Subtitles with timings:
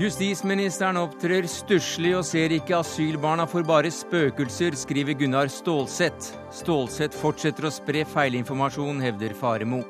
[0.00, 6.30] Justisministeren opptrer stusslig og ser ikke asylbarna for bare spøkelser, skriver Gunnar Stålsett.
[6.56, 9.82] Stålsett fortsetter å spre feilinformasjon, hevder Faremo.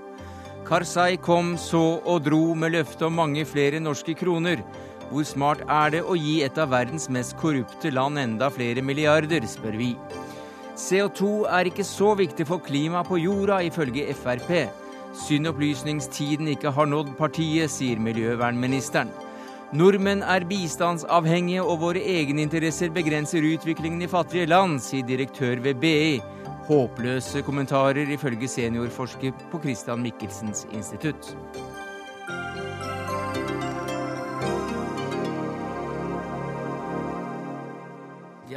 [0.66, 4.65] Karzai kom, så og dro med løfte om mange flere norske kroner.
[5.12, 9.47] Hvor smart er det å gi et av verdens mest korrupte land enda flere milliarder,
[9.47, 9.95] spør vi.
[10.74, 14.55] CO2 er ikke så viktig for klimaet på jorda, ifølge Frp.
[15.15, 19.30] Synd opplysningstiden ikke har nådd partiet, sier miljøvernministeren.
[19.70, 26.16] Nordmenn er bistandsavhengige, og våre egeninteresser begrenser utviklingen i fattige land, sier direktør ved BI.
[26.66, 31.37] Håpløse kommentarer, ifølge seniorforsker på Christian Michelsens institutt.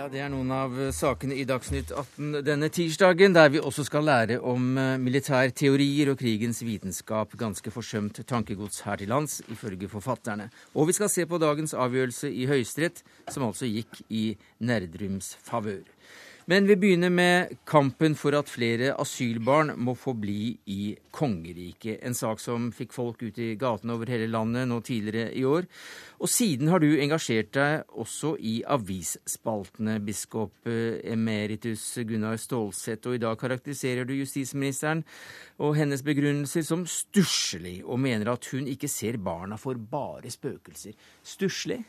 [0.04, 4.04] Ja, Det er noen av sakene i Dagsnytt 18 denne tirsdagen, der vi også skal
[4.04, 7.38] lære om eh, militærteorier og krigens vitenskap.
[7.40, 10.50] Ganske forsømt tankegods her til lands, ifølge forfatterne.
[10.76, 13.00] Og vi skal se på dagens avgjørelse i Høyesterett,
[13.32, 15.93] som altså gikk i Nerdrums favør.
[16.46, 22.02] Men vi begynner med kampen for at flere asylbarn må få bli i kongeriket.
[22.04, 25.70] En sak som fikk folk ut i gatene over hele landet nå tidligere i år.
[26.20, 33.08] Og siden har du engasjert deg også i avisspaltene, biskop emeritus Gunnar Stålseth.
[33.08, 35.06] Og i dag karakteriserer du justisministeren
[35.64, 40.92] og hennes begrunnelser som stusslig, og mener at hun ikke ser barna for bare spøkelser.
[41.24, 41.86] Stusslig?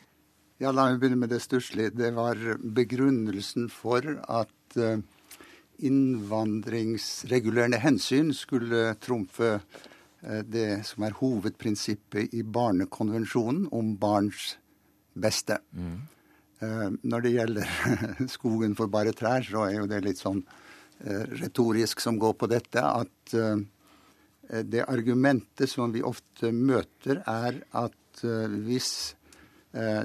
[0.63, 1.91] Ja, La meg begynne med det stusslige.
[1.99, 5.03] Det var begrunnelsen for at uh,
[5.83, 14.55] innvandringsregulerende hensyn skulle trumfe uh, det som er hovedprinsippet i Barnekonvensjonen om barns
[15.19, 15.59] beste.
[15.75, 16.07] Mm.
[16.63, 17.67] Uh, når det gjelder
[18.37, 20.45] skogen for bare trær, så er jo det litt sånn
[21.35, 23.35] retorisk som går på dette, at
[24.71, 29.24] det argumentet som vi ofte møter, er at hvis Eh,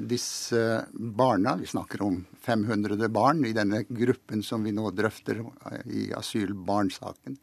[0.01, 5.83] disse barna, vi snakker om 500 barn i denne gruppen som vi nå drøfter eh,
[5.85, 7.37] i asylbarnsaken,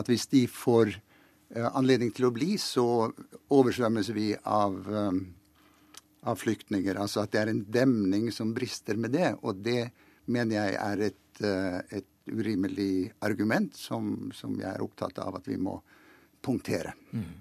[0.00, 2.86] at hvis de får eh, anledning til å bli, så
[3.52, 4.80] oversvømmes vi av,
[6.24, 6.96] av flyktninger.
[6.96, 9.34] Altså at det er en demning som brister med det.
[9.42, 9.90] Og det
[10.32, 11.42] mener jeg er et,
[12.00, 15.78] et urimelig argument som, som, jeg er opptatt av at vi må
[16.44, 16.94] punktere.
[17.12, 17.32] Mm.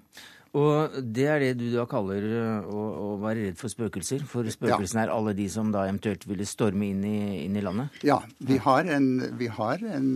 [0.55, 4.23] Og det er det du da kaller eh, å, å være redd for spøkelser?
[4.29, 5.07] For spøkelsene ja.
[5.07, 7.99] er alle de som da eventuelt ville storme inn i, inn i landet?
[8.07, 9.09] Ja, vi har en,
[9.39, 10.09] vi har en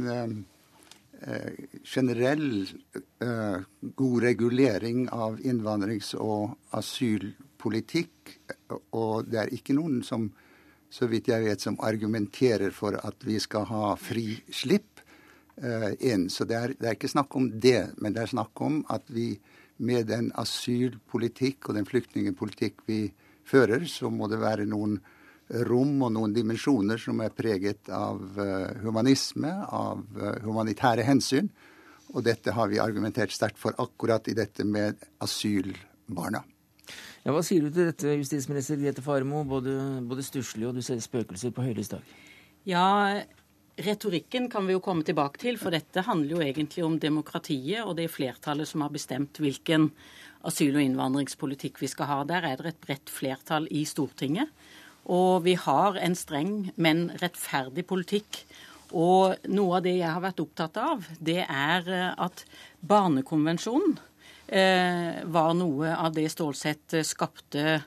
[1.21, 1.51] eh,
[1.83, 3.57] generell eh,
[3.95, 8.37] god regulering av innvandrings- og asylpolitikk.
[8.95, 10.29] Og det er ikke noen som,
[10.91, 15.01] så vidt jeg vet, som argumenterer for at vi skal ha fri slipp
[15.63, 16.29] uh, inn.
[16.29, 19.07] Så det er, det er ikke snakk om det, men det er snakk om at
[19.11, 19.33] vi
[19.81, 23.01] med den asylpolitikk og den flyktningpolitikk vi
[23.47, 24.99] fører, så må det være noen
[25.67, 31.49] rom og noen dimensjoner som er preget av eh, humanisme, av eh, humanitære hensyn.
[32.11, 36.43] Og dette har vi argumentert sterkt for akkurat i dette med asylbarna.
[37.21, 39.43] Ja, hva sier du til dette, justisminister Grete Faremo?
[39.47, 39.75] Både,
[40.07, 42.15] både stusslig og du ser spøkelser på høylys dag.
[42.67, 43.21] Ja,
[43.81, 47.95] Retorikken kan vi jo komme tilbake til, for dette handler jo egentlig om demokratiet og
[47.97, 49.89] det flertallet som har bestemt hvilken
[50.47, 52.19] asyl- og innvandringspolitikk vi skal ha.
[52.27, 54.51] Der er det et bredt flertall i Stortinget.
[55.09, 58.43] Og vi har en streng, men rettferdig politikk.
[58.91, 62.43] Og noe av det jeg har vært opptatt av, det er eh, at
[62.83, 63.95] Barnekonvensjonen
[64.51, 67.79] eh, var noe av det Stålsett skapte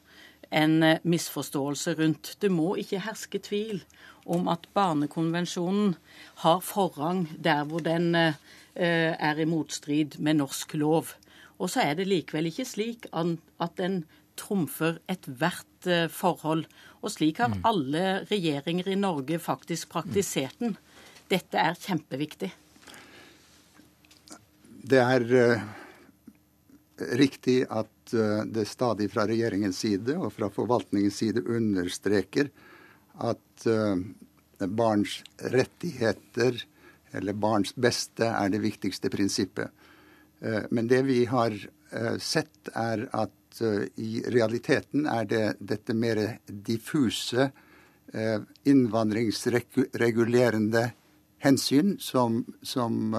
[0.55, 2.37] en misforståelse rundt.
[2.41, 3.83] Det må ikke herske tvil
[4.25, 5.95] om at Barnekonvensjonen
[6.45, 8.35] har forrang der hvor den eh,
[8.75, 11.15] er i motstrid med norsk lov.
[11.59, 14.05] Og så er det likevel ikke slik at den
[14.41, 16.65] trumfer ethvert eh, forhold.
[17.05, 17.61] Og slik har mm.
[17.69, 20.77] alle regjeringer i Norge faktisk praktisert den.
[21.31, 22.51] Dette er kjempeviktig.
[24.85, 25.25] Det er
[27.17, 32.49] riktig at uh, det stadig fra regjeringens side og fra forvaltningens side understreker
[33.25, 33.96] at uh,
[34.64, 35.22] barns
[35.52, 36.64] rettigheter
[37.14, 39.69] eller barns beste er det viktigste prinsippet.
[40.44, 41.52] Uh, men det vi har
[42.19, 43.31] sett, er at
[44.02, 47.52] i realiteten er det dette mer diffuse
[48.66, 50.93] innvandringsregulerende
[51.44, 53.14] hensyn som, som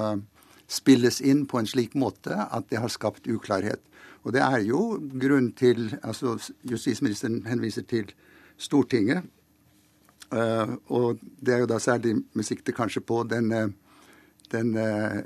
[0.67, 3.81] spilles inn på en slik måte at det har skapt uklarhet.
[4.25, 6.35] Og det er jo grunn til altså
[6.65, 8.09] Justisministeren henviser til
[8.57, 9.25] Stortinget.
[10.33, 13.51] Uh, og det er jo da særlig med sikte kanskje på den,
[14.51, 15.21] den uh,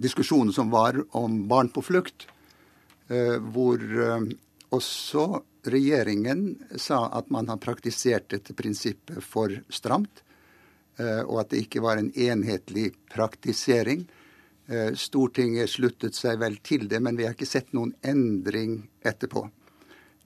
[0.00, 2.24] diskusjonen som var om barn på flukt,
[3.12, 3.84] uh, hvor
[4.74, 5.26] også
[5.66, 10.22] regjeringen sa at man har praktisert dette prinsippet for stramt,
[10.98, 14.06] eh, og at det ikke var en enhetlig praktisering.
[14.66, 19.46] Eh, Stortinget sluttet seg vel til det, men vi har ikke sett noen endring etterpå.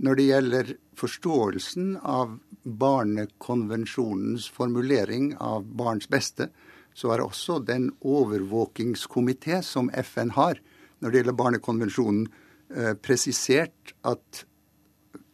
[0.00, 6.48] Når det gjelder forståelsen av Barnekonvensjonens formulering av barns beste,
[6.96, 10.60] så er også den overvåkingskomité som FN har
[11.00, 12.28] når det gjelder Barnekonvensjonen,
[12.76, 14.44] eh, presisert at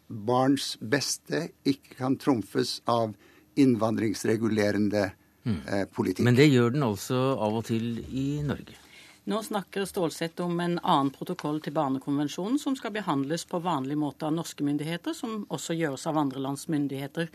[0.06, 3.14] barns beste ikke kan trumfes av
[3.58, 5.10] innvandringsregulerende
[5.42, 5.60] mm.
[5.66, 6.24] eh, politikk.
[6.24, 8.78] Men det gjør den altså av og til i Norge?
[9.26, 14.28] Nå snakker Stålsett om en annen protokoll til Barnekonvensjonen som skal behandles på vanlig måte
[14.28, 17.26] av norske myndigheter, som også gjøres av andre lands myndigheter.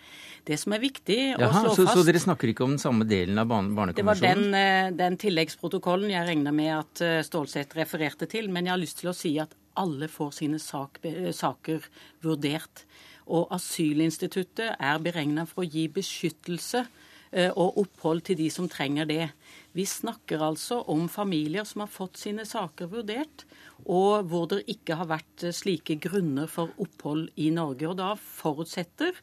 [0.47, 2.79] Det som er viktig Jaha, å slå så, fast Så dere snakker ikke om den
[2.79, 3.99] samme delen av Barnekonvensjonen?
[3.99, 8.47] Det var den, eh, den tilleggsprotokollen jeg regner med at eh, Stålsett refererte til.
[8.47, 9.51] Men jeg har lyst til å si at
[9.83, 11.91] alle får sine sak, eh, saker
[12.23, 12.85] vurdert.
[13.27, 16.87] Og asylinstituttet er beregna for å gi beskyttelse
[17.31, 19.25] og opphold til de som trenger det.
[19.71, 23.45] Vi snakker altså om familier som har fått sine saker vurdert,
[23.87, 27.87] og hvor det ikke har vært eh, slike grunner for opphold i Norge.
[27.87, 29.15] Og da forutsetter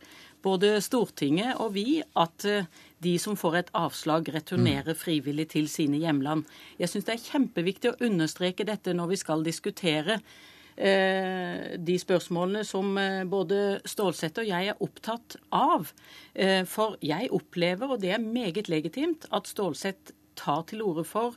[0.43, 2.69] både Stortinget og vi at eh,
[3.05, 4.99] de som får et avslag, returnerer mm.
[4.99, 6.49] frivillig til sine hjemland.
[6.81, 12.61] Jeg syns det er kjempeviktig å understreke dette når vi skal diskutere eh, de spørsmålene
[12.63, 12.93] som
[13.31, 15.91] både Stålsett og jeg er opptatt av.
[16.71, 21.35] For jeg opplever, og det er meget legitimt, at Stålsett tar til orde for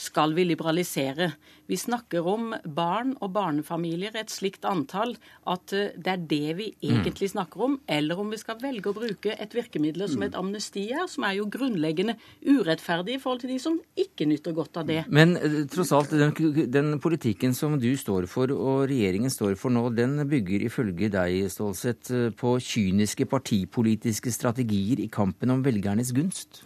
[0.00, 1.32] skal vi liberalisere.
[1.70, 5.12] Vi snakker om barn og barnefamilier, et slikt antall,
[5.46, 7.32] at eh, det er det vi egentlig mm.
[7.34, 7.76] snakker om.
[7.86, 11.36] Eller om vi skal velge å bruke et virkemiddel som et amnesti her, som er
[11.38, 15.04] jo grunnleggende urettferdig i forhold til de som ikke nyter godt av det.
[15.12, 16.34] Men eh, tross alt, den,
[16.72, 21.44] den politikken som du står for og regjeringen står for nå, den bygger ifølge deg,
[21.52, 26.64] Stålsett, eh, på kyniske partipolitiske strategier i kampen om velgernes gunst?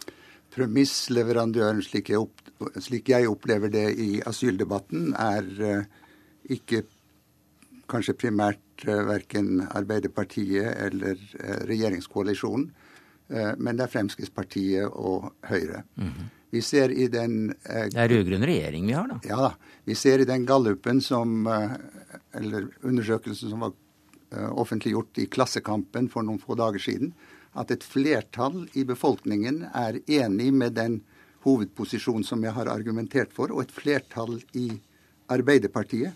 [0.55, 2.41] Premissleverandøren, slik jeg, opp,
[2.81, 6.05] slik jeg, opplever det i asyldebatten, er uh,
[6.51, 6.85] ikke
[7.91, 12.71] kanskje primært uh, verken Arbeiderpartiet eller uh, regjeringskoalisjonen,
[13.25, 15.79] men det er Fremskrittspartiet og Høyre.
[15.95, 16.25] Mm -hmm.
[16.51, 19.19] Vi ser i den Det er rød-grønn regjering vi har, da?
[19.23, 19.55] Ja da.
[19.85, 21.47] Vi ser i den gallupen som
[22.33, 23.71] Eller undersøkelsen som var
[24.51, 27.13] offentliggjort i Klassekampen for noen få dager siden,
[27.55, 30.99] at et flertall i befolkningen er enig med den
[31.45, 34.69] hovedposisjonen som jeg har argumentert for, og et flertall i
[35.31, 36.13] Arbeiderpartiet.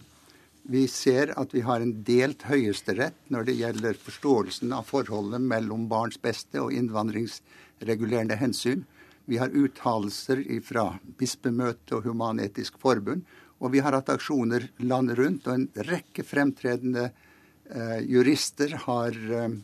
[0.69, 5.87] Vi ser at vi har en delt høyesterett når det gjelder forståelsen av forholdet mellom
[5.89, 8.83] barns beste og innvandringsregulerende hensyn.
[9.29, 13.25] Vi har uttalelser fra Bispemøtet og Human-Etisk Forbund.
[13.59, 19.57] Og vi har hatt aksjoner landet rundt, og en rekke fremtredende eh, jurister har eh,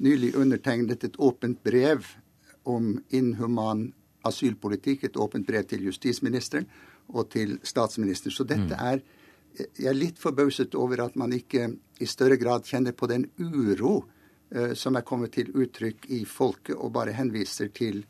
[0.00, 2.06] nylig undertegnet et åpent brev
[2.68, 3.90] om inhuman
[4.26, 6.68] asylpolitikk, et åpent brev til justisministeren
[7.10, 8.34] og til statsministeren.
[8.34, 8.84] Så dette mm.
[8.92, 9.02] er
[9.50, 11.64] Jeg er litt forbauset over at man ikke
[11.98, 16.76] i større grad kjenner på den uro uh, som er kommet til uttrykk i folket,
[16.76, 18.04] og bare henviser til,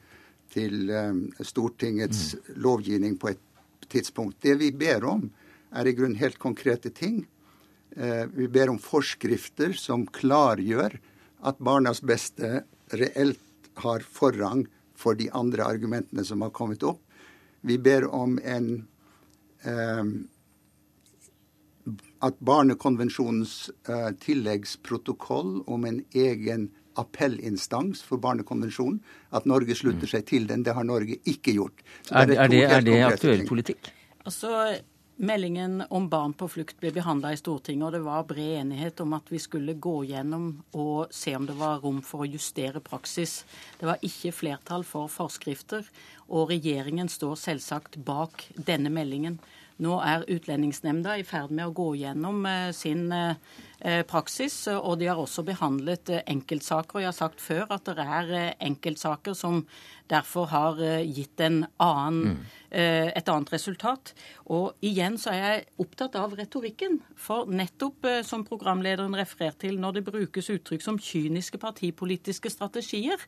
[0.53, 2.61] til um, Stortingets mm.
[2.61, 3.41] lovgivning på et
[3.89, 4.37] tidspunkt.
[4.43, 5.31] Det vi ber om,
[5.73, 7.25] er i grunn helt konkrete ting.
[7.97, 11.01] Uh, vi ber om forskrifter som klargjør
[11.43, 14.67] at barnas beste reelt har forrang
[14.99, 17.01] for de andre argumentene som har kommet opp.
[17.65, 18.69] Vi ber om en
[19.65, 20.05] eh,
[22.21, 26.69] at Barnekonvensjonens eh, tilleggsprotokoll om en egen
[27.01, 28.99] appellinstans for Barnekonvensjonen,
[29.33, 30.13] at Norge slutter mm.
[30.13, 30.65] seg til den.
[30.67, 31.85] Det har Norge ikke gjort.
[32.11, 33.93] Er, er, det, er det aktuell politikk?
[34.27, 34.53] Altså,
[35.23, 39.13] Meldingen om barn på flukt ble behandla i Stortinget, og det var bred enighet om
[39.13, 43.43] at vi skulle gå gjennom og se om det var rom for å justere praksis.
[43.77, 45.85] Det var ikke flertall for forskrifter,
[46.33, 49.37] og regjeringen står selvsagt bak denne meldingen.
[49.81, 55.09] Nå er Utlendingsnemnda i ferd med å gå gjennom eh, sin eh, praksis, og de
[55.09, 57.01] har også behandlet eh, enkeltsaker.
[57.01, 59.63] Jeg har sagt før at det er enkeltsaker som
[60.11, 62.41] derfor har gitt en annen mm.
[62.71, 64.13] Eh, et annet resultat.
[64.55, 67.01] Og igjen så er jeg opptatt av retorikken.
[67.19, 73.19] For nettopp eh, som programlederen refererte til, når det brukes uttrykk som kyniske partipolitiske strategier,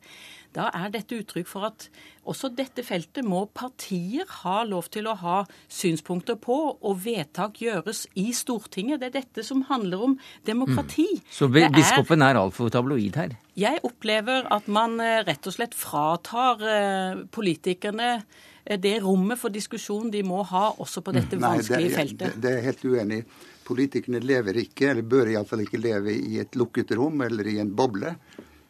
[0.55, 1.89] da er dette uttrykk for at
[2.29, 8.05] også dette feltet må partier ha lov til å ha synspunkter på, og vedtak gjøres
[8.19, 9.01] i Stortinget.
[9.01, 10.15] Det er dette som handler om
[10.47, 11.09] demokrati.
[11.19, 11.27] Mm.
[11.39, 13.35] Så biskopen er, er altfor tabloid her?
[13.59, 16.63] Jeg opplever at man eh, rett og slett fratar
[17.33, 18.15] politikerne
[18.63, 22.35] det rommet for diskusjon de må ha også på dette vanskelige Nei, det, feltet.
[22.37, 23.19] Det, det er helt uenig.
[23.67, 27.71] Politikerne lever ikke, eller bør iallfall ikke leve i et lukket rom eller i en
[27.75, 28.15] boble.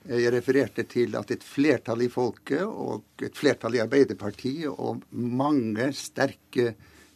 [0.04, 5.94] Jeg refererte til at et flertall i folket og et flertall i Arbeiderpartiet og mange
[5.96, 6.74] sterke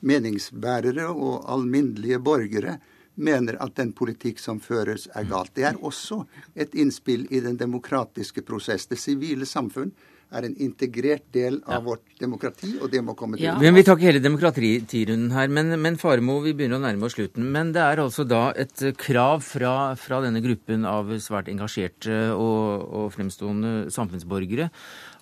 [0.08, 2.77] meningsbærere og alminnelige borgere
[3.17, 5.56] mener at den politikk som føres, er galt.
[5.58, 6.22] Det er også
[6.56, 8.86] et innspill i den demokratiske prosess.
[8.88, 9.91] Det sivile samfunn
[10.36, 11.81] er en integrert del av ja.
[11.86, 13.46] vårt demokrati, og det må komme til.
[13.48, 13.55] Ja.
[13.62, 17.15] Men Vi tar ikke hele demokratirunden her, men, men Faremo, vi begynner å nærme oss
[17.15, 17.46] slutten.
[17.53, 22.88] Men det er altså da et krav fra, fra denne gruppen av svært engasjerte og,
[22.88, 24.72] og fremstående samfunnsborgere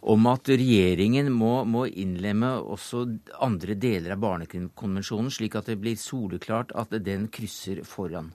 [0.05, 3.05] om at regjeringen må, må, innlemme også
[3.45, 8.33] andre deler av Barnekonvensjonen, slik at det blir soleklart at den krysser foran.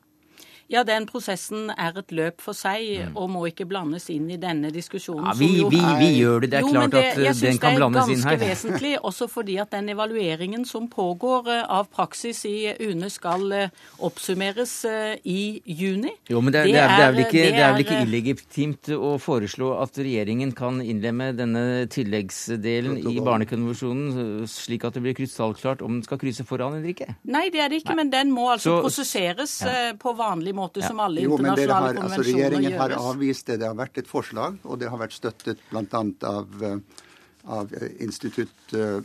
[0.71, 3.17] Ja, den prosessen er et løp for seg mm.
[3.19, 5.27] og må ikke blandes inn i denne diskusjonen.
[5.27, 6.51] Ja, vi, jo, vi, vi, gjør det.
[6.53, 8.31] Det er jo, klart det, at den kan blandes inn her.
[8.31, 11.89] Jeg syns det er ganske vesentlig, også fordi at den evalueringen som pågår eh, av
[11.91, 12.55] praksis i
[12.87, 16.13] UNE skal eh, oppsummeres eh, i juni.
[16.31, 19.13] Jo, men det, det, er, det er, vel ikke, det er vel ikke illegitimt å
[19.19, 25.99] foreslå at regjeringen kan innlemme denne tilleggsdelen i Barnekonvensjonen slik at det blir krystallklart om
[25.99, 27.11] den skal krysse foran eller ikke?
[27.27, 28.05] Nei, det er det ikke, Nei.
[28.05, 29.77] men den må altså Så, prosesseres ja.
[29.99, 32.81] på vanlig måte måte som alle jo, internasjonale har, konvensjoner altså, regjeringen gjøres.
[32.81, 33.61] Regjeringen har avvist det.
[33.61, 36.03] Det har vært et forslag, og det har vært støttet bl.a.
[36.31, 37.07] av eh,
[37.45, 38.99] av eh, institutt, eh,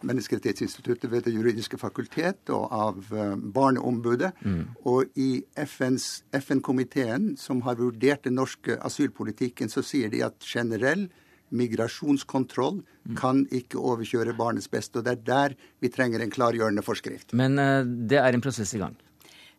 [0.00, 4.32] Menneskerettighetsinstituttet ved Det juridiske fakultet og av Barneombudet.
[4.40, 4.62] Mm.
[4.88, 11.08] Og i FN-komiteen, som har vurdert den norske asylpolitikken, så sier de at generell
[11.54, 13.16] migrasjonskontroll mm.
[13.20, 14.98] kan ikke overkjøre barnets beste.
[14.98, 17.36] Og det er der vi trenger en klargjørende forskrift.
[17.36, 17.60] Men
[18.08, 18.96] det er en prosess i gang?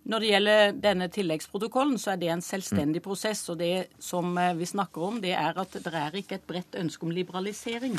[0.06, 3.42] Når det gjelder denne tilleggsprotokollen, så er det en selvstendig prosess.
[3.50, 6.78] Og det som eh, vi snakker om, det er at det er ikke et bredt
[6.78, 7.96] ønske om liberalisering.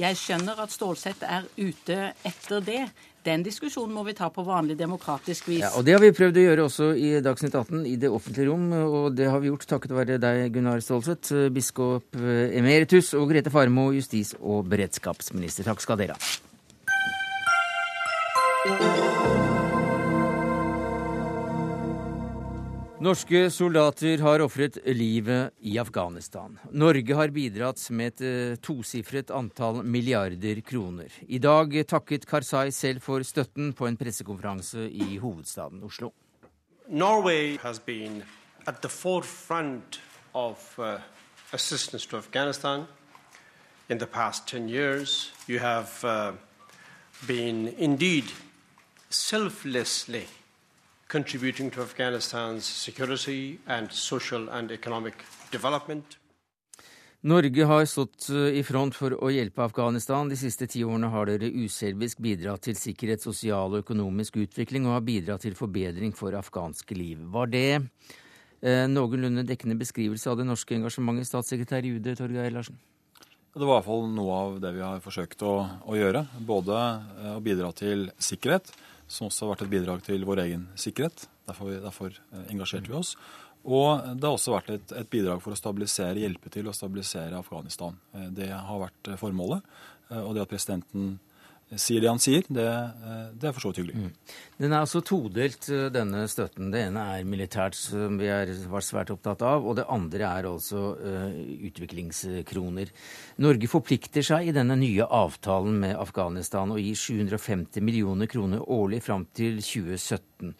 [0.00, 2.82] Jeg skjønner at Stålsett er ute etter det.
[3.24, 5.62] Den diskusjonen må vi ta på vanlig demokratisk vis.
[5.62, 8.50] Ja, og Det har vi prøvd å gjøre også i Dagsnytt 18 i det offentlige
[8.50, 8.66] rom.
[8.74, 13.92] Og det har vi gjort takket være deg, Gunnar Stålsett, biskop emeritus, og Grete Farmo,
[13.94, 15.70] justis- og beredskapsminister.
[15.70, 16.20] Takk skal dere ha.
[23.04, 26.54] Norske soldater har ofret livet i Afghanistan.
[26.72, 31.12] Norge har bidratt med et eh, tosifret antall milliarder kroner.
[31.28, 36.14] I dag takket Karzai selv for støtten på en pressekonferanse i hovedstaden Oslo.
[36.88, 38.22] Norway has been
[38.66, 40.00] at the forefront
[40.32, 40.96] of uh,
[41.52, 42.86] Afghanistan
[43.90, 45.30] in the past 10 years.
[45.46, 46.32] You have uh,
[47.26, 48.32] been indeed
[49.10, 50.24] selflessly
[51.14, 55.14] contributing to Afghanistan's security and social and economic
[55.52, 56.18] development.
[57.24, 60.28] Norge har stått eh, i front for å hjelpe Afghanistan.
[60.28, 64.98] De siste ti årene har dere uselvisk bidratt til sikkerhet, sosial og økonomisk utvikling og
[64.98, 67.22] har bidratt til forbedring for afghanske liv.
[67.32, 72.76] Var det eh, noenlunde dekkende beskrivelse av det norske engasjementet, statssekretær i UD Torgeir Larsen?
[73.54, 75.54] Det var i hvert fall noe av det vi har forsøkt å,
[75.86, 76.26] å gjøre.
[76.44, 76.82] Både
[77.22, 78.74] eh, å bidra til sikkerhet,
[79.06, 81.26] som også har vært et bidrag til vår egen sikkerhet.
[81.48, 83.14] Derfor, derfor eh, engasjerte vi oss.
[83.64, 87.38] Og det har også vært et, et, bidrag for å stabilisere, hjelpe til å stabilisere
[87.38, 87.96] Afghanistan.
[88.14, 89.76] Eh, det har vært eh, formålet.
[90.14, 91.14] Og det at presidenten
[91.80, 92.66] sier det han sier, det,
[93.40, 94.04] det er for så vidt hyggelig.
[94.04, 94.34] Mm.
[94.60, 96.70] Den er altså todelt, denne støtten.
[96.72, 100.48] Det ene er militært, som vi har vært svært opptatt av, og det andre er
[100.50, 102.92] altså uh, utviklingskroner.
[103.44, 109.02] Norge forplikter seg i denne nye avtalen med Afghanistan å gi 750 millioner kroner årlig
[109.04, 110.54] fram til 2017.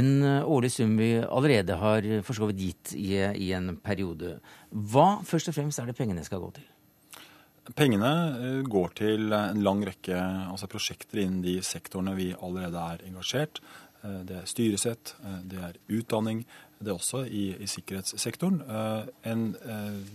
[0.00, 0.10] En
[0.46, 4.36] årlig sum vi allerede har for så vidt gitt i, i en periode.
[4.70, 6.69] Hva først og fremst er det pengene skal gå til?
[7.76, 13.04] Pengene eh, går til en lang rekke altså prosjekter innen de sektorene vi allerede er
[13.08, 13.60] engasjert.
[14.02, 16.44] Eh, det er styresett, eh, det er utdanning,
[16.80, 18.62] det er også i, i sikkerhetssektoren.
[19.28, 19.42] En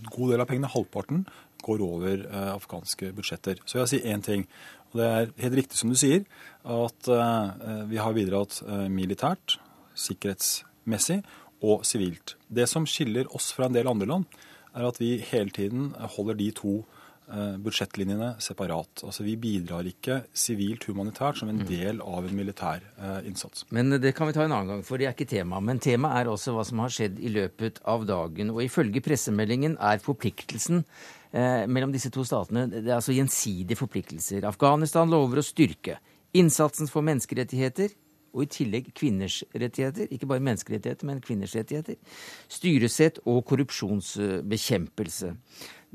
[0.10, 1.28] god del av pengene, halvparten,
[1.62, 2.24] går over
[2.56, 3.62] afghanske budsjetter.
[3.70, 4.48] Så jeg vil si én ting.
[4.90, 6.26] og Det er helt riktig som du sier,
[6.66, 7.10] at
[7.86, 9.60] vi har bidratt militært,
[9.94, 11.20] sikkerhetsmessig
[11.62, 12.34] og sivilt.
[12.50, 14.26] Det som skiller oss fra en del andre land,
[14.74, 16.94] er at vi hele tiden holder de to Eh,
[17.62, 19.02] budsjettlinjene separat.
[19.06, 21.68] Altså Vi bidrar ikke sivilt humanitært som en mm.
[21.70, 23.66] del av en militær eh, innsats.
[23.76, 25.60] Men det kan vi ta en annen gang, for det er ikke tema.
[25.64, 28.54] Men temaet er også hva som har skjedd i løpet av dagen.
[28.54, 30.84] Og ifølge pressemeldingen er forpliktelsen
[31.32, 34.46] eh, mellom disse to statene det er altså gjensidige forpliktelser.
[34.50, 36.00] Afghanistan lover å styrke
[36.36, 37.94] innsatsen for menneskerettigheter
[38.36, 40.12] og i tillegg kvinners rettigheter.
[40.12, 41.98] Ikke bare menneskerettigheter, men kvinners rettigheter.
[42.52, 45.32] Styresett og korrupsjonsbekjempelse.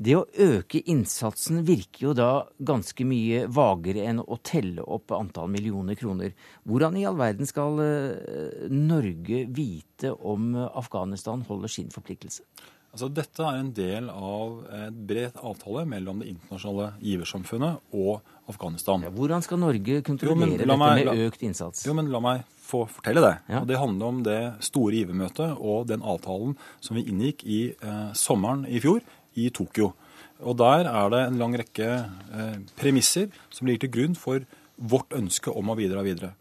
[0.01, 5.51] Det å øke innsatsen virker jo da ganske mye vagere enn å telle opp antall
[5.53, 6.33] millioner kroner.
[6.65, 12.47] Hvordan i all verden skal eh, Norge vite om Afghanistan holder sin forpliktelse?
[12.91, 18.19] Altså, dette er en del av et bredt avtale mellom det internasjonale giversamfunnet og
[18.51, 19.05] Afghanistan.
[19.07, 21.85] Ja, hvordan skal Norge kontrollere jo, meg, dette med økt innsats?
[21.87, 23.33] Jo, men La meg få fortelle det.
[23.47, 23.61] Ja.
[23.61, 28.11] Og Det handler om det store givermøtet og den avtalen som vi inngikk i eh,
[28.17, 28.99] sommeren i fjor
[29.39, 29.93] i Tokyo.
[30.41, 34.43] Og Der er det en lang rekke eh, premisser som ligger til grunn for
[34.75, 36.33] vårt ønske om å bidra videre.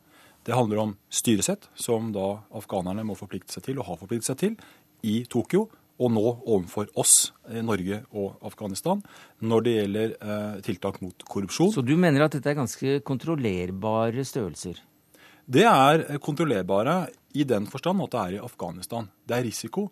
[0.43, 4.41] Det handler om styresett, som da afghanerne må forplikte seg til og har forpliktet seg
[4.41, 4.57] til
[5.07, 5.69] i Tokyo,
[6.01, 9.03] og nå overfor oss, eh, Norge og Afghanistan,
[9.45, 11.75] når det gjelder eh, tiltak mot korrupsjon.
[11.75, 14.81] Så du mener at dette er ganske kontrollerbare størrelser?
[15.51, 19.09] Det er kontrollerbare i den forstand at det er i Afghanistan.
[19.27, 19.89] Det er risiko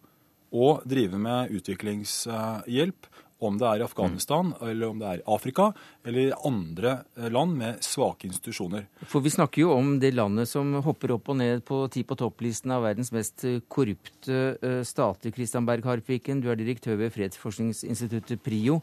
[0.48, 3.08] å drive med utviklingshjelp
[3.38, 4.62] om det er Afghanistan, mm.
[4.71, 5.68] eller om det er Afrika,
[6.07, 8.88] eller andre eh, land med svake institusjoner.
[9.07, 12.18] For vi snakker jo om det landet som hopper opp og ned på ti på
[12.18, 15.35] topplisten av verdens mest eh, korrupte eh, stater.
[15.35, 18.80] Kristian Berg Harpviken, du er direktør ved fredsforskningsinstituttet PRIO,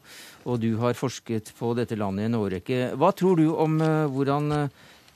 [0.48, 2.82] og du har forsket på dette landet i en årrekke.
[2.96, 3.76] Hva tror du om
[4.12, 4.70] hvordan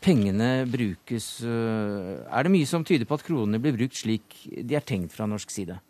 [0.05, 1.39] pengene brukes?
[1.45, 5.29] Er det mye som tyder på at kronene blir brukt slik de er tenkt fra
[5.31, 5.81] norsk side?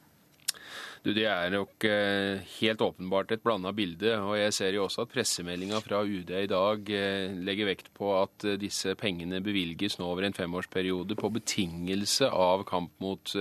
[1.01, 4.19] Du, Det er nok eh, helt åpenbart et blanda bilde.
[4.21, 8.11] og Jeg ser jo også at pressemeldinga fra UD i dag eh, legger vekt på
[8.19, 13.33] at eh, disse pengene bevilges nå over en femårsperiode på betingelse av kamp mot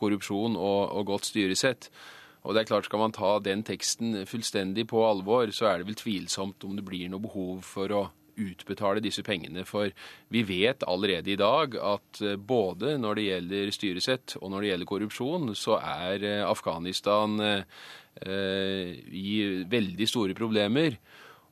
[0.00, 1.90] korrupsjon og, og godt styresett.
[2.48, 5.90] Og det er klart, Skal man ta den teksten fullstendig på alvor, så er det
[5.90, 9.64] vel tvilsomt om det blir noe behov for å utbetale disse pengene.
[9.68, 9.92] For
[10.32, 14.72] vi vet allerede i dag at eh, både når det gjelder styresett og når det
[14.72, 19.38] gjelder korrupsjon, så er eh, Afghanistan eh, i
[19.68, 20.98] veldig store problemer.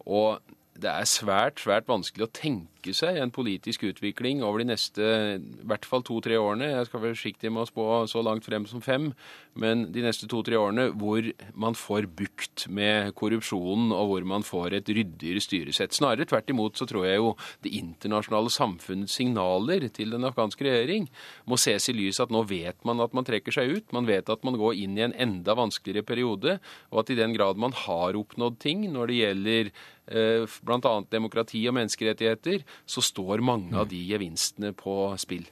[0.05, 0.41] Og
[0.75, 5.65] det er svært, svært vanskelig å tenke seg en politisk utvikling over de neste i
[5.65, 6.69] hvert fall to-tre årene.
[6.69, 9.13] Jeg skal være forsiktig med å spå så langt frem som fem,
[9.57, 11.25] men de neste to-tre årene hvor
[11.57, 15.97] man får bukt med korrupsjonen, og hvor man får et ryddigere styresett.
[15.97, 17.33] Snarere tvert imot så tror jeg jo
[17.65, 21.09] det internasjonale samfunnets signaler til den afghanske regjering
[21.49, 23.89] må ses i lys at nå vet man at man trekker seg ut.
[23.97, 26.59] Man vet at man går inn i en enda vanskeligere periode,
[26.93, 30.95] og at i den grad man har oppnådd ting når det gjelder Eh, bl.a.
[31.09, 35.47] demokrati og menneskerettigheter, så står mange av de gevinstene på spill.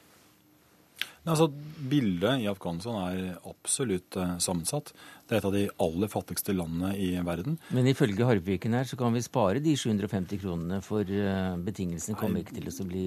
[1.23, 1.47] Altså,
[1.87, 4.91] Bildet i Afghanistan er absolutt eh, sammensatt.
[5.29, 7.61] Det er et av de aller fattigste landene i verden.
[7.71, 12.43] Men ifølge Harpviken her så kan vi spare de 750 kronene, for uh, betingelsene kommer
[12.43, 13.05] ikke til å bli,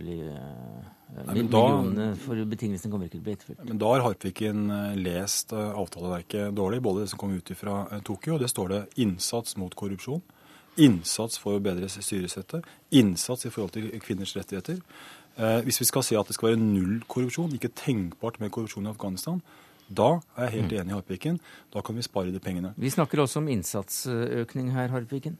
[0.00, 0.88] bli uh,
[1.28, 1.62] Nei, da,
[2.24, 3.62] for betingelsene kommer ikke til å bli etterfulgt.
[3.68, 4.64] Men da har Harpviken
[5.04, 9.60] lest avtaleverket dårlig, både det som kom ut fra Tokyo, og det står det 'innsats
[9.60, 10.24] mot korrupsjon'.
[10.78, 12.66] Innsats for å bedre styresettet.
[12.94, 14.78] Innsats i forhold til kvinners rettigheter.
[15.38, 18.86] Eh, hvis vi skal si at det skal være null korrupsjon, ikke tenkbart med korrupsjon
[18.86, 19.42] i Afghanistan,
[19.88, 20.78] da er jeg helt mm.
[20.82, 21.42] enig i Harpiken.
[21.74, 22.74] Da kan vi spare de pengene.
[22.76, 25.38] Vi snakker også om innsatsøkning her, Harpiken.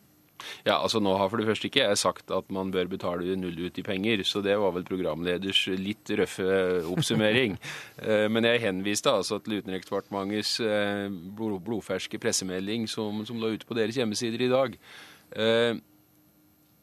[0.67, 3.59] Ja, altså Nå har for det første ikke jeg sagt at man bør betale null
[3.59, 6.49] ut i penger, så det var vel programleders litt røffe
[6.95, 7.59] oppsummering.
[7.99, 13.75] Eh, men jeg henviste altså til Utenriksdepartementets eh, blodferske pressemelding som, som lå ute på
[13.75, 14.77] deres hjemmesider i dag.
[15.37, 15.77] Eh,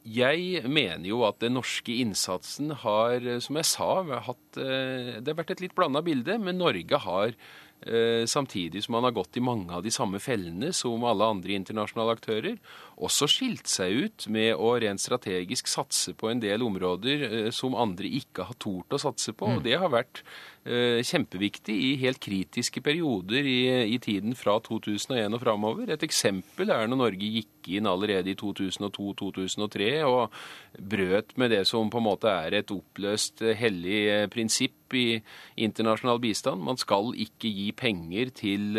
[0.06, 3.90] jeg mener jo at den norske innsatsen har, eh, som jeg sa,
[4.28, 6.38] hatt, eh, det har vært et litt blanda bilde.
[6.38, 7.32] Men Norge har,
[7.76, 12.16] samtidig som man har gått i mange av de samme fellene som alle andre internasjonale
[12.16, 12.56] aktører,
[12.96, 18.08] også skilt seg ut med å rent strategisk satse på en del områder som andre
[18.08, 19.44] ikke har tort å satse på.
[19.44, 19.64] Og mm.
[19.68, 23.60] det har vært Eh, kjempeviktig i helt kritiske perioder i,
[23.94, 25.92] i tiden fra 2001 og framover.
[25.94, 30.34] Et eksempel er når Norge gikk inn allerede i 2002-2003 og
[30.78, 35.20] brøt med det som på en måte er et oppløst eh, hellig eh, prinsipp i
[35.66, 36.62] internasjonal bistand.
[36.62, 38.76] Man skal ikke gi penger til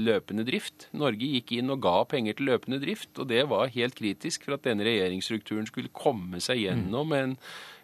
[0.00, 0.86] løpende drift.
[0.96, 4.56] Norge gikk inn og ga penger til løpende drift, og det var helt kritisk for
[4.56, 7.36] at denne regjeringsstrukturen skulle komme seg gjennom en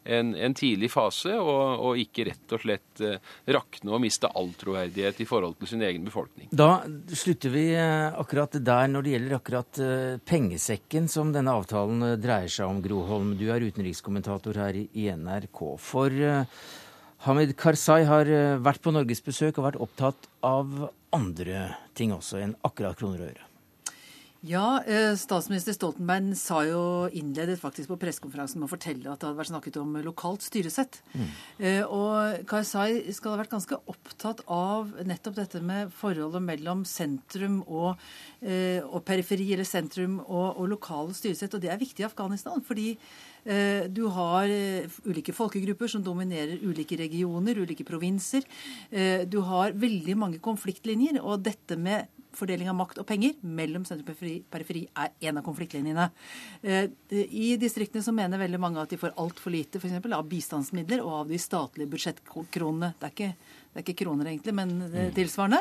[0.07, 3.19] en, en tidlig fase, og, og, ikke rett og slett eh,
[3.55, 6.51] rakne og miste all troverdighet i forhold til sin egen befolkning.
[6.55, 12.17] Da slutter vi eh, akkurat der når det gjelder akkurat eh, pengesekken som denne avtalen
[12.23, 13.35] dreier seg om, Groholm.
[13.39, 15.65] Du er utenrikskommentator her i NRK.
[15.83, 16.13] For
[17.27, 18.31] Hamid Karzai har
[18.63, 23.47] vært på norgesbesøk og vært opptatt av andre ting også enn akkurat kroner og øre.
[24.45, 26.81] Ja, eh, statsminister Stoltenberg sa jo
[27.17, 30.99] innledet faktisk på pressekonferansen med å fortelle at det hadde vært snakket om lokalt styresett.
[31.15, 31.31] Mm.
[31.89, 38.03] Og Karzai skal ha vært ganske opptatt av nettopp dette med forholdet mellom sentrum og,
[38.45, 41.57] og periferi, eller sentrum og, og lokale styresett.
[41.57, 42.61] Og det er viktig i Afghanistan.
[42.63, 42.97] fordi
[43.95, 44.51] du har
[45.07, 48.43] ulike folkegrupper som dominerer ulike regioner, ulike provinser.
[49.31, 51.21] Du har veldig mange konfliktlinjer.
[51.23, 55.47] Og dette med fordeling av makt og penger mellom sentrum og periferi er en av
[55.47, 56.09] konfliktlinjene.
[56.63, 61.05] Eh, I distriktene så mener veldig mange at de får altfor lite eksempel, av bistandsmidler
[61.05, 62.95] og av de statlige budsjettkronene.
[63.01, 63.33] Det er ikke
[63.77, 64.95] det er ikke kroner, egentlig, men mm.
[65.13, 65.59] tilsvarende.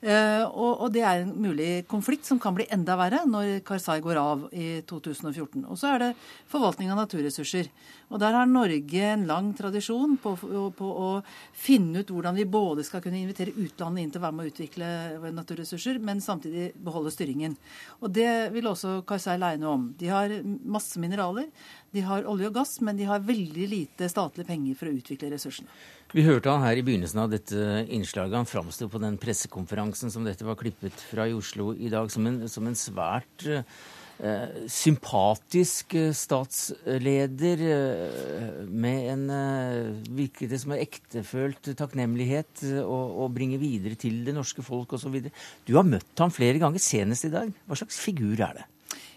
[0.00, 3.98] Eh, og, og, det er en mulig konflikt som kan bli enda verre når Karzai
[4.00, 5.66] går av i 2014.
[5.68, 6.08] Og så er det
[6.48, 7.68] forvaltning av naturressurser.
[8.08, 10.32] Og der har Norge en lang tradisjon på,
[10.78, 11.10] på, å
[11.52, 14.52] finne ut hvordan vi både skal kunne invitere utlandet inn til å være med å
[14.54, 14.88] utvikle
[15.36, 17.58] naturressurser, men samtidig beholde styringen.
[18.00, 19.86] Og det vil også Karzai noe om.
[19.98, 21.52] De har masse mineraler.
[21.92, 25.34] De har olje og gass, men de har veldig lite statlige penger for å utvikle
[25.36, 25.68] ressursene.
[26.16, 28.38] Vi hørte han her i begynnelsen av dette innslaget.
[28.40, 32.24] Han framsto på den pressekonferansen som dette var klippet fra i Oslo i dag, som
[32.30, 40.72] en, som en svært eh, sympatisk eh, statsleder eh, med en eh, virket det som
[40.72, 45.20] en ektefølt takknemlighet å, å bringe videre til det norske folk osv.
[45.68, 47.52] Du har møtt ham flere ganger, senest i dag.
[47.68, 48.68] Hva slags figur er det?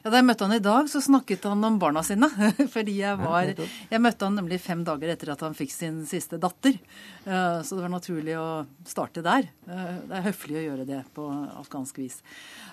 [0.02, 2.30] Ja, Da jeg møtte han i dag, så snakket han om barna sine.
[2.76, 6.40] Fordi jeg var Jeg møtte han nemlig fem dager etter at han fikk sin siste
[6.42, 6.78] datter.
[7.26, 9.50] Eh, så det var naturlig å starte der.
[9.70, 11.28] Eh, det er høflig å gjøre det på
[11.62, 12.22] afghansk vis.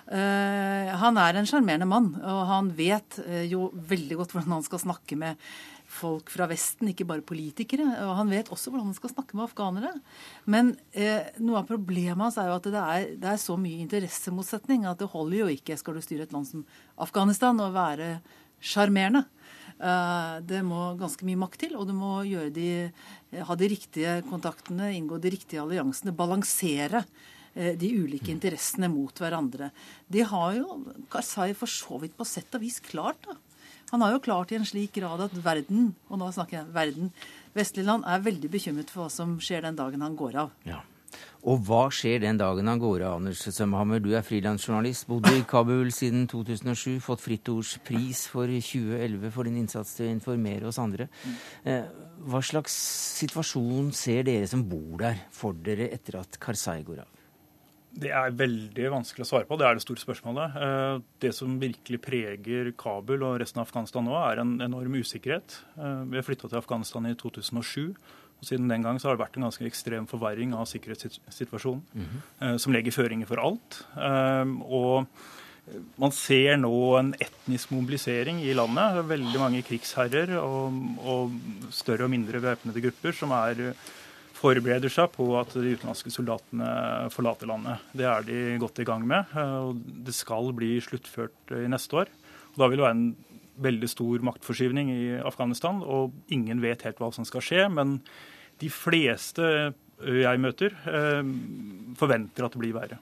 [0.09, 4.87] Eh, han er en sjarmerende mann, og han vet jo veldig godt hvordan han skal
[4.87, 5.51] snakke med
[5.99, 7.87] folk fra Vesten, ikke bare politikere.
[8.07, 9.93] Og han vet også hvordan han skal snakke med afghanere.
[10.51, 13.83] Men eh, noe av problemet hans er jo at det er, det er, så mye
[13.85, 16.67] interessemotsetning at det holder jo ikke, skal du styre et land som
[17.01, 18.19] Afghanistan, å være
[18.59, 19.25] sjarmerende.
[19.79, 22.21] Eh, det må ganske mye makt til, og du må
[22.55, 22.69] de,
[23.33, 27.05] ha de riktige kontaktene, inngå de riktige alliansene, balansere
[27.55, 29.71] eh, de ulike interessene mot hverandre.
[30.11, 30.81] Det har jo
[31.13, 33.23] Karzai for så vidt på sett og vis klart.
[33.27, 33.39] da.
[33.93, 37.11] Han har jo klart i en slik grad at verden, og nå snakker jeg verden,
[37.57, 40.55] vestlige land, er veldig bekymret for hva som skjer den dagen han går av.
[40.69, 40.83] Ja.
[41.49, 44.03] Og hva skjer den dagen han går av, Anders Sømhammer?
[44.03, 49.49] Du er frilansjournalist, bodde i Kabul siden 2007, fått Fritt Ords pris for 2011 for
[49.49, 51.09] din innsats til å informere oss andre.
[51.65, 51.87] Eh,
[52.29, 52.75] hva slags
[53.23, 57.18] situasjon ser dere som bor der, for dere etter at Karzai går av?
[57.99, 59.57] Det er veldig vanskelig å svare på.
[59.59, 60.59] Det er det store spørsmålet.
[60.63, 65.59] Eh, det som virkelig preger Kabul og resten av Afghanistan nå, er en enorm usikkerhet.
[65.75, 67.97] Eh, vi har flytta til Afghanistan i 2007.
[68.39, 72.07] og Siden den gang så har det vært en ganske ekstrem forverring av sikkerhetssituasjonen, mm
[72.07, 72.59] -hmm.
[72.59, 73.85] som legger føringer for alt.
[74.63, 75.07] Og
[75.97, 79.05] man ser nå en etnisk mobilisering i landet.
[79.09, 80.73] Veldig mange krigsherrer og,
[81.05, 81.33] og
[81.71, 83.75] større og mindre væpnede grupper som er
[84.39, 86.69] forbereder seg på at de utenlandske soldatene
[87.15, 87.83] forlater landet.
[87.97, 89.33] Det er de godt i gang med.
[89.35, 92.13] og Det skal bli sluttført i neste år.
[92.55, 93.09] Og da vil det være en
[93.59, 97.67] veldig stor maktforskyvning i Afghanistan, og ingen vet helt hva som skal skje.
[97.75, 97.99] Men
[98.63, 101.35] de fleste jeg møter, eh,
[101.99, 103.01] forventer at det blir verre.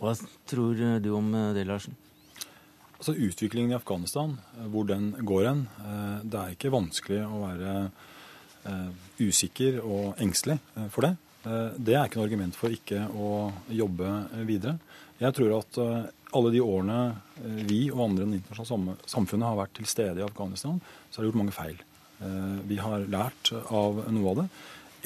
[0.00, 0.16] Hva
[0.48, 1.96] tror du om det, Larsen?
[2.96, 4.38] Altså Utviklingen i Afghanistan,
[4.72, 8.15] hvor den går hen, eh, det er ikke vanskelig å være Eh,
[9.22, 11.14] usikker og engstelig eh, for det.
[11.46, 13.30] Eh, det er ikke noe argument for ikke å
[13.72, 14.12] jobbe
[14.48, 14.78] videre.
[15.20, 15.78] Jeg tror at
[16.36, 16.98] alle de årene
[17.64, 20.76] vi og andre i det internasjonale samfunnet har vært til stede i Afghanistan,
[21.08, 21.78] så har det gjort mange feil.
[22.68, 24.44] Vi har lært av noe av det.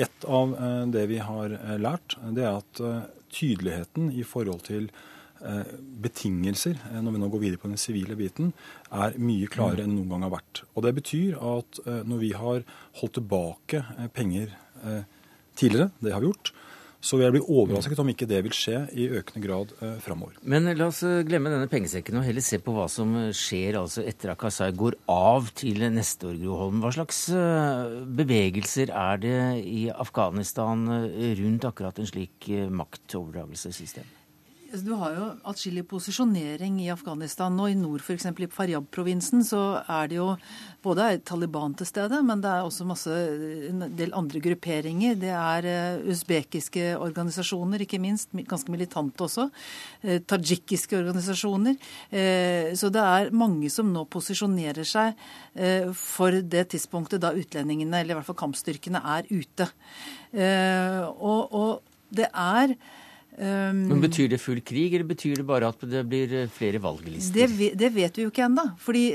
[0.03, 0.57] Et av
[0.91, 2.83] det vi har lært, det er at
[3.31, 5.10] tydeligheten i forhold til Eh,
[5.41, 8.53] betingelser eh, når vi nå går videre på den sivile biten,
[8.93, 10.65] er mye klarere enn noen gang har vært.
[10.75, 12.65] Og Det betyr at eh, når vi har
[13.01, 13.85] holdt tilbake
[14.17, 14.57] penger
[15.59, 16.53] tidligere, det har vi gjort,
[17.05, 20.37] så vil jeg bli overrasket om ikke det vil skje i økende grad eh, framover.
[20.45, 24.33] Men la oss glemme denne pengesekken og heller se på hva som skjer altså etter
[24.33, 26.85] at Kasai går av til neste år, Gro Holm.
[26.85, 27.25] Hva slags
[28.21, 30.85] bevegelser er det i Afghanistan
[31.41, 32.51] rundt akkurat en slik
[32.83, 34.20] maktoverdragelsessystem?
[34.71, 37.57] Altså, du har jo atskillig posisjonering i Afghanistan.
[37.59, 38.29] Og i nord, f.eks.
[38.31, 40.27] i Faryab-provinsen, så er det jo
[40.85, 43.17] både Taliban til stede, men det er også masse,
[43.67, 45.17] en del andre grupperinger.
[45.19, 49.49] Det er uh, usbekiske organisasjoner, ikke minst, ganske militante også.
[50.05, 51.75] tajikiske tadsjikiske organisasjoner.
[52.15, 55.19] Uh, så det er mange som nå posisjonerer seg
[55.99, 59.67] for det tidspunktet da utlendingene, eller i hvert fall kampstyrkene, er ute.
[61.11, 62.77] og, og det er
[63.41, 66.77] Um, Men Betyr det full krig, eller betyr det bare at det blir eh, flere
[66.83, 67.49] valglister?
[67.49, 68.67] Det, det vet vi jo ikke ennå.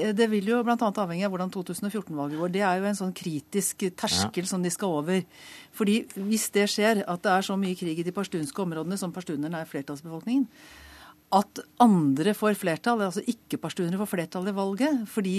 [0.02, 0.78] eh, det vil jo bl.a.
[0.80, 2.54] avhenge av hvordan 2014-valget går.
[2.56, 4.50] Det er jo en sånn kritisk terskel ja.
[4.50, 5.22] som de skal over.
[5.78, 9.14] Fordi hvis det skjer, at det er så mye krig i de pashtunske områdene som
[9.14, 10.50] pashtunerne er flertallsbefolkningen,
[11.34, 15.38] at andre får flertall, altså ikke-pashtunere får flertall i valget, fordi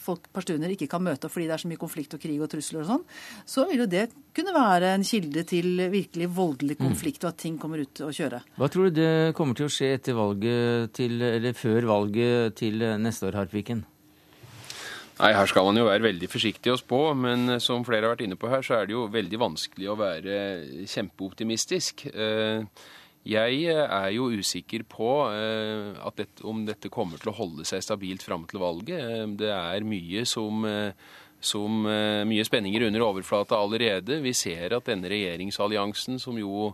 [0.00, 2.48] folk pashtunere ikke kan møte opp fordi det er så mye konflikt og krig og
[2.50, 3.02] trusler og sånn,
[3.44, 6.86] så vil jo det kunne være en kilde til virkelig voldelig mm.
[6.88, 8.40] konflikt og at ting kommer ut å kjøre.
[8.56, 12.82] Hva tror du det kommer til å skje etter valget til, eller før valget til
[13.02, 13.84] neste år, Harpviken?
[15.16, 18.26] Nei, Her skal man jo være veldig forsiktig å spå, men som flere har vært
[18.26, 20.36] inne på her, så er det jo veldig vanskelig å være
[20.92, 22.04] kjempeoptimistisk.
[22.12, 22.66] Eh,
[23.26, 27.82] jeg eh, er jo usikker på eh, dette, om dette kommer til å holde seg
[27.82, 29.00] stabilt fram til valget.
[29.02, 30.66] Eh, det er mye som,
[31.42, 34.20] som mye spenninger under overflata allerede.
[34.22, 36.70] Vi ser at denne regjeringsalliansen, som jo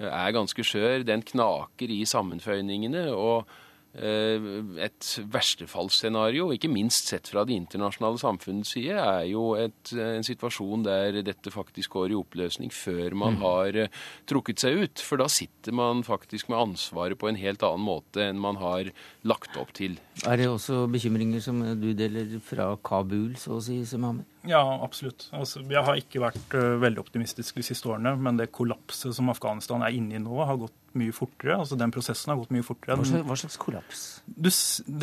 [0.00, 3.10] er ganske skjør, den knaker i sammenføyningene.
[3.12, 3.50] og
[3.90, 10.84] et verstefallsscenario, ikke minst sett fra det internasjonale samfunnets side, er jo et, en situasjon
[10.86, 13.42] der dette faktisk går i oppløsning før man mm.
[13.42, 13.98] har uh,
[14.30, 15.02] trukket seg ut.
[15.02, 18.92] For da sitter man faktisk med ansvaret på en helt annen måte enn man har
[19.26, 19.98] lagt opp til.
[20.22, 24.26] Er det også bekymringer som du deler fra Kabul, så å si, Semame?
[24.48, 25.26] Ja, absolutt.
[25.36, 29.28] Altså, jeg har ikke vært uh, veldig optimistisk de siste årene, men det kollapset som
[29.32, 31.58] Afghanistan er inne i nå, har gått mye fortere.
[31.58, 32.96] altså Den prosessen har gått mye fortere.
[32.96, 34.04] Hva slags, hva slags kollaps?
[34.26, 34.48] Du,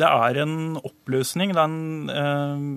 [0.02, 2.68] det er en oppløsning det er en,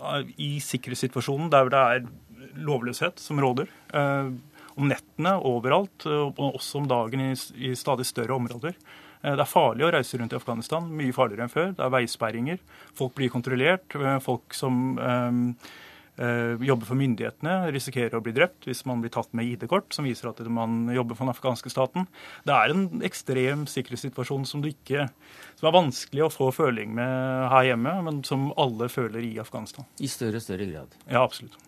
[0.00, 2.06] uh, i sikkerhetssituasjonen der det er
[2.64, 3.68] lovløshet som råder.
[3.92, 4.32] Uh,
[4.76, 7.30] om nettene overalt, og også om dagen i,
[7.64, 8.74] i stadig større områder.
[9.24, 11.70] Det er farlig å reise rundt i Afghanistan, mye farligere enn før.
[11.78, 12.58] Det er veisperringer.
[12.94, 13.96] Folk blir kontrollert.
[14.20, 15.40] Folk som Eh,
[16.16, 20.30] jobber for myndighetene, risikerer å bli drept hvis man blir tatt med ID-kort som viser
[20.30, 22.08] at man jobber for den afghanske staten.
[22.46, 25.08] Det er en ekstrem sikkerhetssituasjon som, ikke,
[25.60, 29.88] som er vanskelig å få føling med her hjemme, men som alle føler i Afghanistan.
[30.00, 30.96] I større og større grad?
[31.04, 31.58] Ja, absolutt.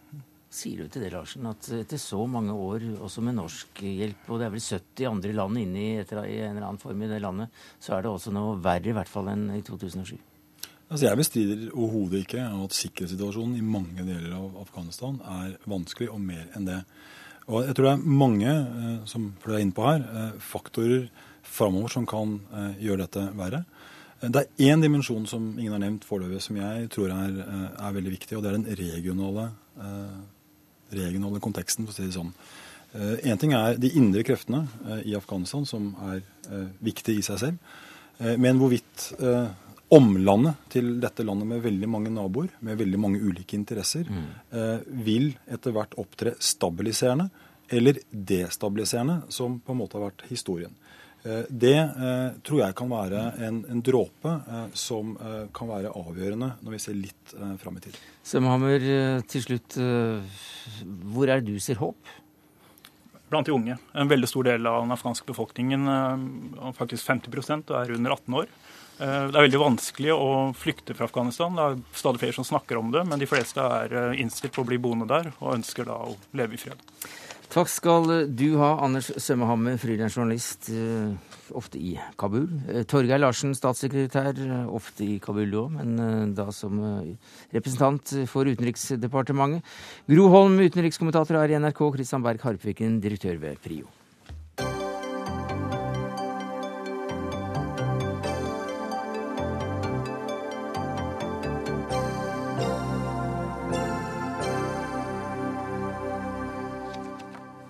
[0.49, 4.41] Sier du til det, Larsen, at etter så mange år, også med norsk hjelp, og
[4.41, 7.53] det er vel 70 andre land inne i en eller annen form i det landet,
[7.85, 10.17] så er det også noe verre i hvert fall enn i 2007?
[10.89, 16.23] Altså jeg bestrider overhodet ikke at sikkerhetssituasjonen i mange deler av Afghanistan er vanskelig, og
[16.25, 16.79] mer enn det.
[17.49, 21.09] Og jeg tror det er mange, eh, som er inne på her, eh, faktorer
[21.43, 23.65] framover som kan eh, gjøre dette verre.
[24.21, 27.37] Det er én dimensjon som ingen har nevnt foreløpig, som jeg tror er,
[27.79, 29.45] er, veldig viktig, og det er den regionale,
[30.91, 32.33] regionale konteksten, for å si det sånn.
[33.23, 34.65] Én ting er de indre kreftene
[35.07, 36.25] i Afghanistan, som er
[36.83, 37.79] viktige i seg selv.
[38.43, 39.07] Men hvorvidt
[39.95, 44.27] omlandet til dette landet med veldig mange naboer, med veldig mange ulike interesser, mm.
[44.53, 47.31] eh, vil etter hvert opptre stabiliserende
[47.73, 50.77] eller destabiliserende, som på en måte har vært historien.
[51.25, 55.93] Eh, det eh, tror jeg kan være en, en dråpe eh, som eh, kan være
[55.97, 57.99] avgjørende når vi ser litt eh, fram i tid.
[58.29, 59.79] Semhammer, eh, til slutt,
[61.09, 62.17] hvor er det du ser håp?
[63.29, 63.75] Blant de unge.
[63.93, 65.83] En veldig stor del av den afghanske befolkningen,
[66.79, 68.47] faktisk 50% er under 18 år.
[68.99, 71.55] Eh, det er veldig vanskelig å flykte fra Afghanistan.
[71.55, 74.65] Det er stadig flere som snakker om det, men de fleste er eh, innstilt på
[74.65, 76.83] å bli boende der og ønsker da å leve i fred.
[77.49, 82.51] Takk skal du ha, Anders Sømmehammer, frilansjournalist, eh, ofte i Kabul.
[82.91, 84.37] Torgeir Larsen, statssekretær,
[84.69, 86.77] ofte i Kabul òg, men da som
[87.55, 89.65] representant for Utenriksdepartementet.
[90.11, 93.89] Gro Holm, utenrikskommentator her i NRK, Kristian Berg Harpviken, direktør ved PRIO.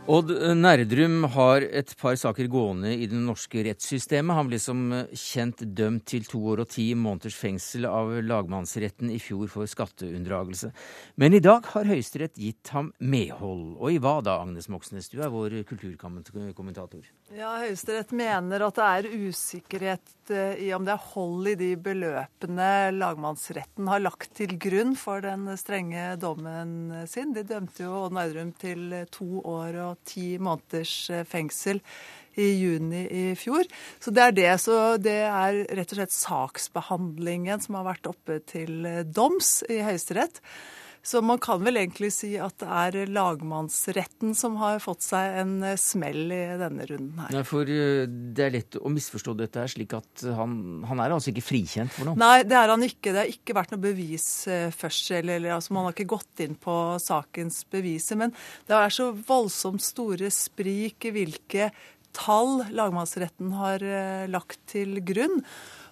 [0.09, 4.39] Odd Nerdrum har et par saker gående i det norske rettssystemet.
[4.39, 9.21] Han ble som kjent dømt til to år og ti måneders fengsel av lagmannsretten i
[9.21, 10.73] fjor for skatteunndragelse.
[11.21, 13.75] Men i dag har Høyesterett gitt ham medhold.
[13.77, 15.13] Og i hva da, Agnes Moxnes?
[15.13, 17.05] Du er vår kulturkommentator.
[17.37, 21.69] Ja, Høyesterett mener at det er usikkerhet eh, i om det er hold i de
[21.77, 27.35] beløpene lagmannsretten har lagt til grunn for den strenge dommen sin.
[27.37, 31.83] De dømte jo Odd Nerdrum til to år og ti måneders eh, fengsel
[32.41, 33.69] i juni i fjor.
[34.01, 34.51] Så det er det.
[34.65, 39.83] Så det er rett og slett saksbehandlingen som har vært oppe til eh, doms i
[39.85, 40.41] Høyesterett.
[41.09, 45.55] Så man kan vel egentlig si at det er lagmannsretten som har fått seg en
[45.65, 47.33] eh, smell i denne runden her.
[47.33, 51.15] Nei, for eh, det er lett å misforstå dette her, slik at han, han er
[51.17, 52.21] altså ikke frikjent for noe?
[52.21, 53.15] Nei, det er han ikke.
[53.15, 55.15] Det har ikke vært noe bevis eh, først.
[55.17, 58.21] Eller, eller, altså, man har ikke gått inn på sakens beviser.
[58.21, 58.37] Men
[58.69, 61.73] det er så voldsomt store sprik i hvilke
[62.19, 63.85] tall lagmannsretten har
[64.33, 65.41] lagt til grunn.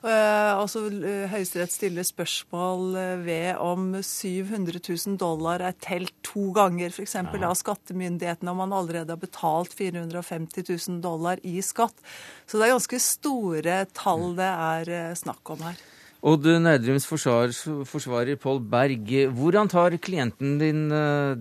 [0.07, 0.85] Altså,
[1.33, 2.95] Høyesterett stiller spørsmål
[3.27, 7.17] ved om 700 000 dollar er telt to ganger, f.eks.
[7.19, 7.25] Ja.
[7.49, 11.99] av skattemyndighetene, om man allerede har betalt 450 000 dollar i skatt.
[12.47, 15.83] Så det er ganske store tall det er snakk om her.
[16.27, 17.55] Odd Nerdrums forsvarer,
[17.87, 20.89] forsvarer Pål Berg, hvordan tar klienten din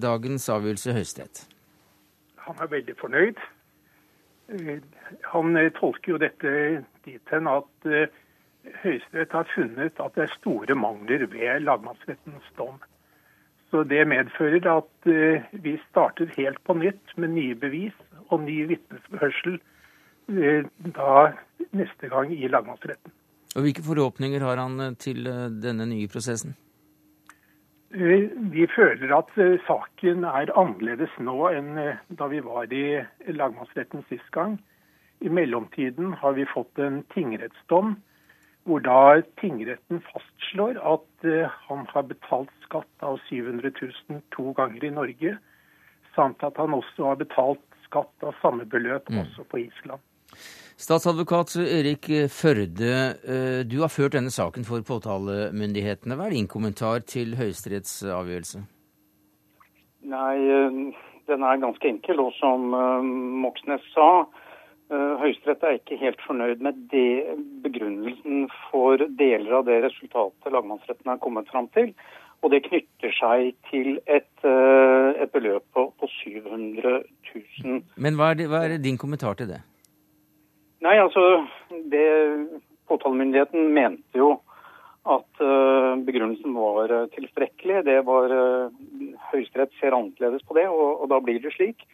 [0.01, 1.45] dagens avgjørelse i Høyesterett?
[2.45, 3.39] Han er veldig fornøyd.
[5.31, 6.51] Han tolker jo dette
[7.07, 7.89] dit hen at
[8.81, 12.79] Høyesterett har funnet at det er store mangler ved lagmannsrettens dom.
[13.71, 17.95] Så Det medfører at eh, vi starter helt på nytt med nye bevis
[18.29, 19.57] og ny vitnesførsel
[20.29, 21.15] eh, da
[21.75, 23.11] neste gang i lagmannsretten.
[23.55, 25.27] Og Hvilke forhåpninger har han eh, til
[25.61, 26.55] denne nye prosessen?
[27.95, 29.29] Vi føler at
[29.67, 31.77] saken er annerledes nå enn
[32.09, 32.99] da vi var i
[33.31, 34.57] lagmannsretten sist gang.
[35.21, 37.95] I mellomtiden har vi fått en tingrettsdom
[38.65, 43.71] hvor da tingretten fastslår at uh, han har betalt skatt av 700
[44.09, 45.37] 000 to ganger i Norge,
[46.17, 49.21] samt at han også har betalt skatt av samme beløp mm.
[49.21, 50.01] også på Island.
[50.81, 56.17] Statsadvokat Erik Førde, uh, du har ført denne saken for påtalemyndighetene.
[56.17, 58.65] Hva er din kommentar til Høyesteretts avgjørelse?
[60.09, 62.25] Nei, uh, den er ganske enkel.
[62.25, 62.73] Og som
[63.45, 64.44] Moxnes sa, Eh,
[64.89, 71.17] Høyesterett er ikke helt fornøyd med det, begrunnelsen for deler av det resultatet lagmannsretten har
[71.23, 71.89] kommet fram til.
[72.45, 76.99] Og det knytter seg til et, eh, et beløp på, på, 700
[77.33, 77.79] 000.
[77.97, 79.61] Men hva er, det, hva er, din kommentar til det?
[80.85, 81.45] Nei, altså
[81.89, 82.05] det,
[82.85, 84.35] Påtalemyndigheten mente jo
[85.09, 87.83] at uh, begrunnelsen var tilstrekkelig.
[87.85, 88.69] Det var uh,
[89.31, 91.85] Høyesterett ser annerledes på det, og, og da blir det slik.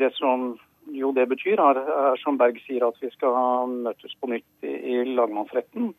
[0.00, 0.54] det som
[0.98, 4.72] jo det betyr, er, er, som Berg sier, at vi skal møtes på nytt i,
[4.72, 5.92] i lagmannsretten.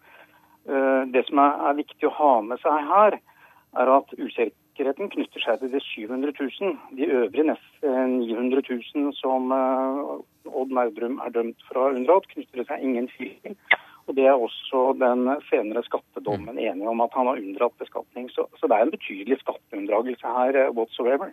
[0.70, 3.18] Uh, det som er, er, viktig å ha med seg her,
[3.82, 6.78] er at usikkerheten knytter seg til de 700 000.
[7.00, 12.30] De øvrige nesten 900 000 som uh, Odd Nerdrum er dømt for å ha unndratt,
[12.32, 13.58] knytter det seg ingen til.
[14.08, 18.30] Og Det er også den senere skattedommen enig om at han har unndratt beskatning.
[18.36, 21.32] Så, så det er en betydelig skatteunndragelse her uh, whatsoever.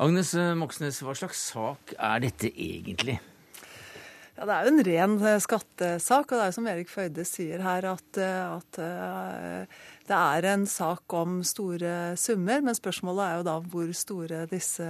[0.00, 3.18] Agnes Moxnes, hva slags sak er dette egentlig?
[4.38, 7.24] Ja, Det er jo en ren eh, skattesak, og det er jo som Erik Føyde
[7.26, 8.78] sier her, at, eh, at
[10.06, 12.62] det er en sak om store summer.
[12.62, 14.86] Men spørsmålet er jo da hvor store disse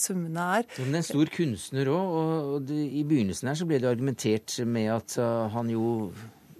[0.00, 0.64] summene er.
[0.78, 2.16] Men det er en stor kunstner òg,
[2.56, 5.20] og i begynnelsen her så ble det argumentert med at
[5.52, 6.08] han jo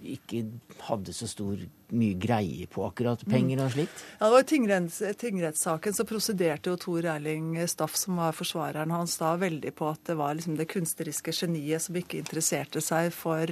[0.03, 0.45] ikke
[0.79, 1.55] hadde så stor
[1.95, 4.03] mye greie på akkurat penger og slikt?
[4.19, 9.17] Ja, det var tingretts, Tingrettssaken så prosederte jo Tor Erling Staff, som var forsvareren hans,
[9.19, 13.49] da veldig på at det var liksom det kunstneriske geniet som ikke interesserte seg for,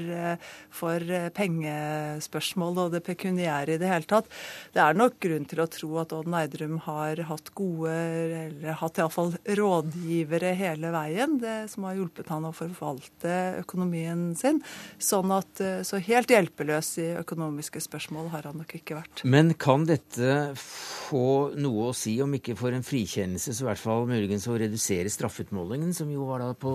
[0.73, 4.29] for pengespørsmål og det pekuniære i det hele tatt.
[4.73, 9.01] Det er nok grunn til å tro at Odd Neidrum har hatt gode, eller hatt
[9.01, 14.61] iallfall rådgivere hele veien, det som har hjulpet han å forvalte økonomien sin.
[15.01, 19.25] Sånn at, så helt hjelpeløs i økonomiske spørsmål har han nok ikke vært.
[19.27, 23.83] Men kan dette få noe å si, om ikke for en frikjennelse, så i hvert
[23.83, 26.73] fall muligens å redusere straffeutmålingen, som jo var da på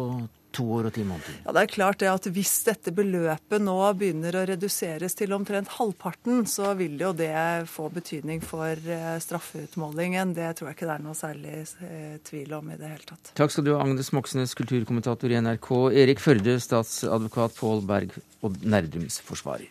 [0.52, 1.38] to år og ti måneder?
[1.46, 5.72] Ja, det er klart det at Hvis dette beløpet nå begynner å reduseres til omtrent
[5.78, 7.32] halvparten, så vil jo det
[7.72, 10.34] få betydning for eh, straffeutmålingen.
[10.36, 13.34] Det tror jeg ikke det er noe særlig eh, tvil om i det hele tatt.
[13.38, 15.70] Takk skal du ha, Agnes Moxnes, kulturkommentator i NRK,
[16.04, 19.70] Erik Førde, statsadvokat Pål Berg og Nerdums forsvarer.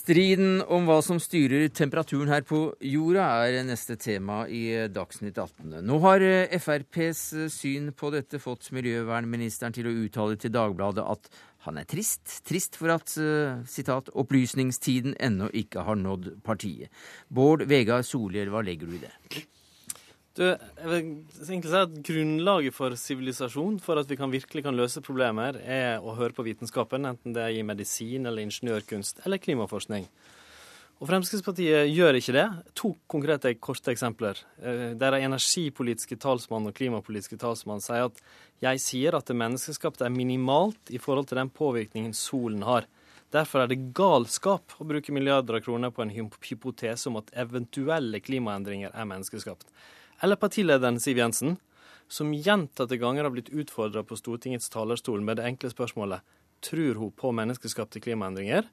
[0.00, 5.74] Striden om hva som styrer temperaturen her på jorda, er neste tema i Dagsnytt 18.
[5.84, 11.04] Nå har eh, FrPs eh, syn på dette fått miljøvernministeren til å uttale til Dagbladet
[11.04, 11.28] at
[11.66, 12.38] han er trist.
[12.48, 16.88] Trist for at eh, citat, 'opplysningstiden ennå ikke har nådd partiet'.
[17.28, 19.12] Bård Vegar Solhjell, hva legger du i det?
[20.40, 21.00] Du, jeg vil
[21.44, 26.00] egentlig si at Grunnlaget for sivilisasjon, for at vi kan, virkelig kan løse problemer, er
[26.00, 30.08] å høre på vitenskapen, enten det er i medisin eller ingeniørkunst eller klimaforskning.
[30.96, 32.46] Og Fremskrittspartiet gjør ikke det.
[32.80, 34.40] To konkrete korte eksempler.
[34.96, 38.24] Der er energipolitiske talsmann og klimapolitiske talsmann sier at
[38.64, 42.88] jeg sier at det menneskeskapte er minimalt i forhold til den påvirkningen solen har.
[43.32, 48.24] Derfor er det galskap å bruke milliarder av kroner på en hypotese om at eventuelle
[48.24, 49.68] klimaendringer er menneskeskapt.
[50.22, 51.56] Eller partilederen Siv Jensen,
[52.08, 56.26] som gjentatte ganger har blitt utfordra på Stortingets talerstol med det enkle spørsmålet
[56.60, 58.68] tror hun på menneskeskapte klimaendringer.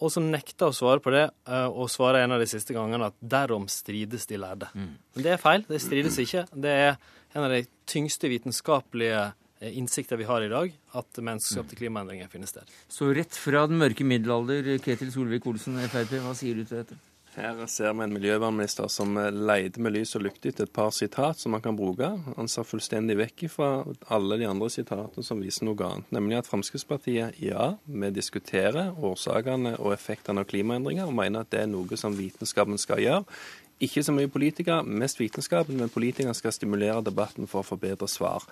[0.00, 3.04] og som nekta å svare på det, eh, og svarer en av de siste gangene
[3.04, 4.68] at 'derom strides de lærde'.
[4.74, 5.62] Men det er feil.
[5.68, 6.48] Det strides ikke.
[6.58, 6.96] Det er
[7.34, 12.46] en av de tyngste vitenskapelige eh, innsikter vi har i dag, at menneskeskapte klimaendringer finner
[12.46, 12.62] sted.
[12.88, 16.96] Så rett fra den mørke middelalder, Ketil Solvik-Olsen, Frp, hva sier du til dette?
[17.30, 20.90] Her ser vi en miljøvernminister som eh, leide med lys og lykte etter et par
[20.90, 22.08] sitat som han kan bruke.
[22.34, 23.68] Han ser fullstendig vekk fra
[24.10, 26.10] alle de andre sitatene som viser noe annet.
[26.10, 31.62] Nemlig at Fremskrittspartiet, ja, vi diskuterer årsakene og effektene av klimaendringer, og mener at det
[31.62, 33.40] er noe som vitenskapen skal gjøre.
[33.80, 38.10] Ikke så mye politikere, mest vitenskapen, men politikerne skal stimulere debatten for å få bedre
[38.10, 38.44] svar.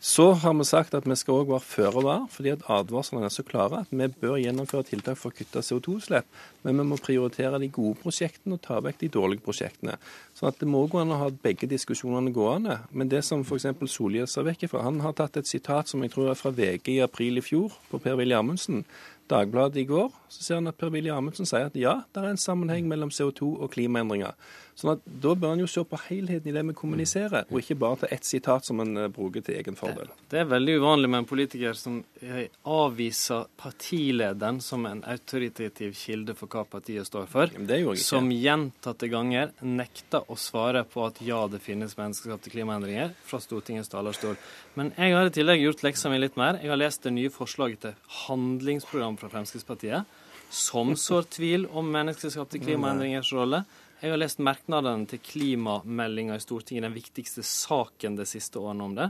[0.00, 3.32] Så har vi sagt at vi skal òg være føre var, fordi at advarslene er
[3.34, 6.28] så klare at vi bør gjennomføre tiltak for å kutte CO2-utslipp.
[6.62, 9.96] Men vi må prioritere de gode prosjektene og ta vekk de dårlige prosjektene.
[10.38, 12.78] Så at det må gå an å ha begge diskusjonene gående.
[12.94, 13.66] Men det som f.eks.
[13.90, 16.94] Solhjell sa vekk ifra, han har tatt et sitat som jeg tror er fra VG
[16.94, 18.84] i april i fjor, på Per-Willy Amundsen.
[19.28, 22.40] Dagbladet i går så ser han at Per-Willy Amundsen sier at ja, det er en
[22.40, 24.38] sammenheng mellom CO2 og klimaendringer.
[24.78, 27.76] Sånn at Da bør han jo se på helheten i det vi kommuniserer, og ikke
[27.82, 30.12] bare til ett sitat som han eh, bruker til egen fordel.
[30.30, 36.36] Det er veldig uvanlig med en politiker som eh, avviser partilederen som en autoritativ kilde
[36.38, 37.50] for hva partiet står for.
[37.50, 37.80] Det.
[38.04, 43.90] Som gjentatte ganger nekter å svare på at ja, det finnes menneskeskapte klimaendringer fra Stortingets
[43.90, 44.38] talerstol.
[44.78, 46.60] Men jeg har i tillegg gjort leksa mi litt mer.
[46.62, 47.98] Jeg har lest det nye forslaget til
[48.28, 50.06] handlingsprogram fra Fremskrittspartiet,
[50.54, 53.64] som sår tvil om menneskeskapte klimaendringers rolle.
[53.98, 58.94] Jeg har lest merknadene til klimameldinga i Stortinget, den viktigste saken de siste årene om
[58.94, 59.08] det.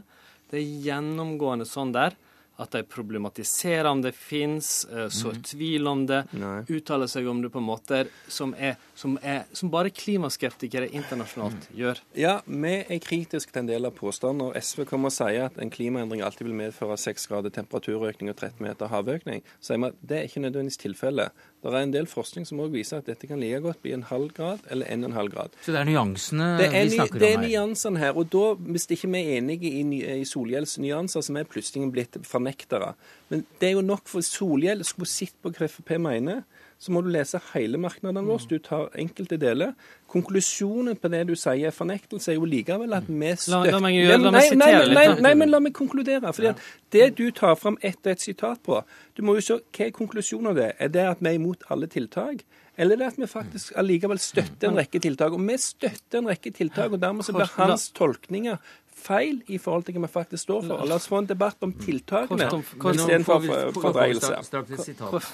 [0.48, 2.16] Det er gjennomgående sånn der
[2.58, 4.82] at de problematiserer om det fins,
[5.14, 6.64] sår tvil om det, Nei.
[6.74, 12.02] uttaler seg om det på måter som, er, som, er, som bare klimaskeptikere internasjonalt gjør.
[12.18, 14.50] Ja, vi er kritiske til en del av påstandene.
[14.50, 18.40] Og SV kommer og sier at en klimaendring alltid vil medføre 6 grader temperaturøkning og
[18.40, 19.46] 13 meter havøkning.
[19.60, 21.46] Så sier vi at det er ikke nødvendigvis tilfellet.
[21.58, 24.04] Det er en del forskning som også viser at dette kan like godt bli en
[24.06, 25.56] halv grad eller en og en halv grad.
[25.64, 27.24] Så det er nyansene Det er, vi snakker om her?
[27.24, 28.12] det er nyansene her.
[28.20, 28.44] Og da,
[28.76, 29.82] hvis ikke vi er enige i,
[30.20, 32.92] i Solhjells nyanser, så er vi plutselig blitt fornektere.
[33.28, 36.44] Men det er jo nok for Solhjell skulle sett på hva Frp mener.
[36.78, 38.44] Så må du lese hele merknaden vår.
[38.46, 39.72] Du tar enkelte deler.
[40.12, 43.98] Konklusjonen på det du sier er fornektelse, er jo likevel at vi støtter la meg
[44.06, 46.30] la meg nei, nei, nei, nei, men la meg konkludere.
[46.32, 46.62] fordi at
[46.94, 48.82] Det du tar fram ett og ett sitat på,
[49.16, 50.72] du må jo se hva er konklusjonen av det.
[50.78, 52.46] Er det at vi er imot alle tiltak?
[52.78, 55.34] Eller er det at vi faktisk allikevel støtter en rekke tiltak?
[55.34, 58.56] Og vi støtter en rekke tiltak, og dermed så blir hans tolkninger
[58.98, 60.86] feil i forhold til hva vi faktisk står for.
[60.88, 63.46] La oss få en debatt om tiltakene istedenfor
[63.78, 64.32] fordreielse.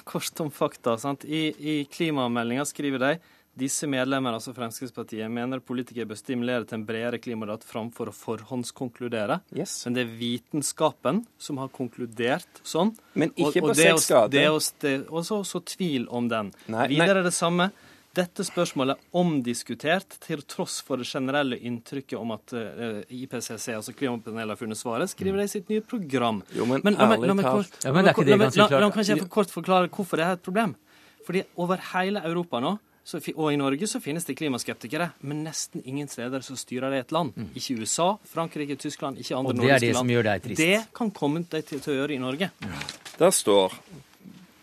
[0.04, 0.98] Kort, om fakta.
[1.00, 1.24] Sant?
[1.24, 3.14] I, I klimameldinga skriver de
[3.54, 9.36] disse medlemmer, altså Fremskrittspartiet, mener politikere bør stimulere til en bredere klimadebatt framfor å forhåndskonkludere.
[9.54, 9.76] Yes.
[9.86, 12.90] Men det er vitenskapen som har konkludert sånn.
[13.14, 14.34] Men ikke på og på seks grader.
[14.34, 16.52] Det å- det- Og så så tvil om den.
[16.66, 17.20] Nei, Videre nei.
[17.20, 17.70] er det samme.
[18.14, 23.94] Dette spørsmålet er omdiskutert til tross for det generelle inntrykket om at eh, IPCC, altså
[23.96, 26.42] klimapanelet, har funnet svaret, skriver de i sitt nye program.
[26.54, 29.88] Jo, men men ærlig talt- Ja, men det ikke det la meg- jeg kort forklare
[29.90, 30.76] hvorfor det er et problem.
[31.26, 35.82] Fordi over hele Europa nå, så, og i Norge, så finnes det klimaskeptikere, men nesten
[35.84, 37.34] ingen steder så styrer det et land.
[37.54, 39.60] Ikke USA, Frankrike, Tyskland, ikke andre nordiske land.
[39.60, 39.98] Og det er det land.
[39.98, 40.56] som gjør deg trist.
[40.62, 42.50] Det kan komme de til, til å gjøre i Norge.
[43.18, 43.72] Der står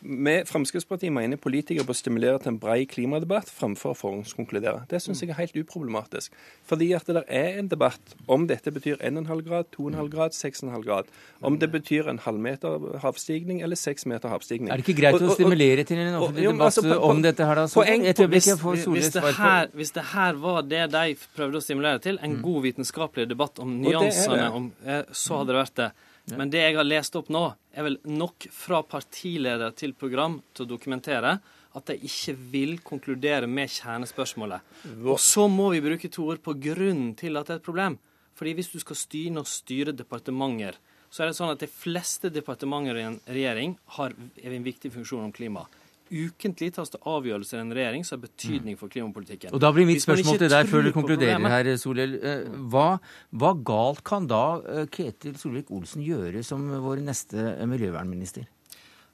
[0.02, 4.88] vi, Fremskrittspartiet mener politikere bør stimulere til en bred klimadebatt fremfor å forhåndskonkludere.
[4.90, 6.32] Det syns jeg er helt uproblematisk.
[6.68, 11.06] Fordi at det er en debatt om dette betyr 1,5 grad, 2,5 grad, 6,5 grad.
[11.42, 14.70] Om det betyr en halvmeter havstigning eller 6 meter havstigning.
[14.72, 17.10] Er det ikke greit Og- å og- stimulere til en offentlig jo, debatt altså, på-
[17.10, 17.66] om dette her, da?
[17.68, 20.62] Så poeng- et øyeblikk, jeg får Solhjells det svar på her, hvis det her var
[20.64, 25.38] det de prøvde å stimulere til, en god vitenskapelig debatt om nyansene, om, eh, så
[25.38, 25.92] hadde det vært det.
[26.38, 30.66] Men det jeg har lest opp nå, er vel nok fra partileder til program til
[30.66, 31.36] å dokumentere
[31.72, 34.64] at de ikke vil konkludere med kjernespørsmålet.
[35.02, 37.98] Og så må vi bruke to ord på grunnen til at det er et problem.
[38.36, 40.80] Fordi hvis du skal styre og styre departementer,
[41.12, 45.28] så er det sånn at de fleste departementer i en regjering har en viktig funksjon
[45.28, 45.66] om klima.
[46.12, 49.54] Ukentlig tas det avgjørelser i en regjering som har betydning for klimapolitikken.
[49.56, 52.18] Og da blir mitt spørsmål til deg, før du konkluderer her, Solhjell.
[52.20, 52.88] Eh, Hva,
[53.32, 58.50] hva galt kan da eh, Ketil Solvik-Olsen gjøre som vår neste eh, miljøvernminister?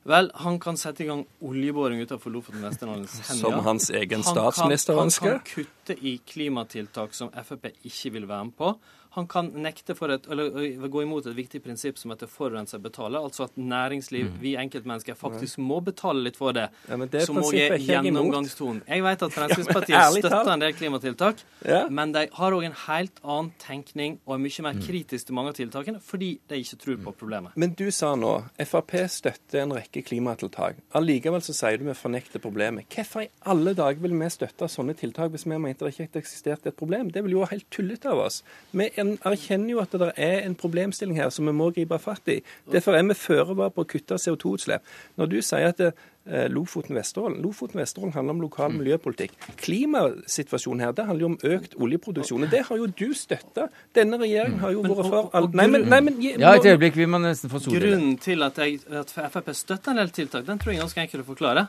[0.07, 3.41] Vel, han kan sette i gang oljeboring utenfor Lofoten, Vesterålen, Senja.
[3.41, 5.33] Som hans egen statsminister ønsker?
[5.35, 8.71] Han kan kutte i klimatiltak som Frp ikke vil være med på.
[9.15, 13.19] Han kan nekte for et, eller gå imot et viktig prinsipp som heter forurenser betaler,
[13.23, 16.67] altså at næringsliv, vi enkeltmennesker, faktisk må betale litt for det.
[16.89, 18.81] Ja, men det som òg er gjennomgangstonen.
[18.87, 21.87] Jeg vet at Fremskrittspartiet Ja, støtter en del klimatiltak, Ja.
[21.89, 25.53] men de har òg en helt annen tenkning og er mye mer kritisk til mange
[25.53, 27.55] av tiltakene fordi de ikke tror på problemet.
[27.55, 30.77] Men du sa nå Frp støtter en rekke klimatiltak.
[30.97, 32.87] Allikevel så sier du vi fornekter problemet.
[32.93, 36.69] Hvorfor i alle dager vil vi støtte sånne tiltak hvis vi mente det ikke eksisterte
[36.71, 37.09] et problem?
[37.13, 38.41] Det vil jo være helt tullete av oss.
[38.71, 42.27] Vi en- erkjenner jo at det er en problemstilling her som vi må gripe fatt
[42.27, 42.41] i.
[42.71, 44.81] Derfor er vi føre var på å kutte CO2-utslipp.
[45.17, 49.31] Når du sier at eh, Lofoten-Vesterålen Lofoten-Vesterålen handler om lokal miljøpolitikk.
[49.57, 52.43] Klimasituasjonen her det handler jo om økt oljeproduksjon.
[52.43, 53.69] og Det har jo du støtta.
[53.95, 55.53] Denne regjeringen har jo vært for alt.
[55.57, 56.95] Nei, men, nei, men gi- Ja, et øyeblikk.
[56.95, 57.81] Vi må nesten få Solhjell.
[57.91, 61.01] Grunnen til at, jeg, at Frp støtter en del tiltak, den tror jeg er ganske
[61.05, 61.67] enkel å forklare.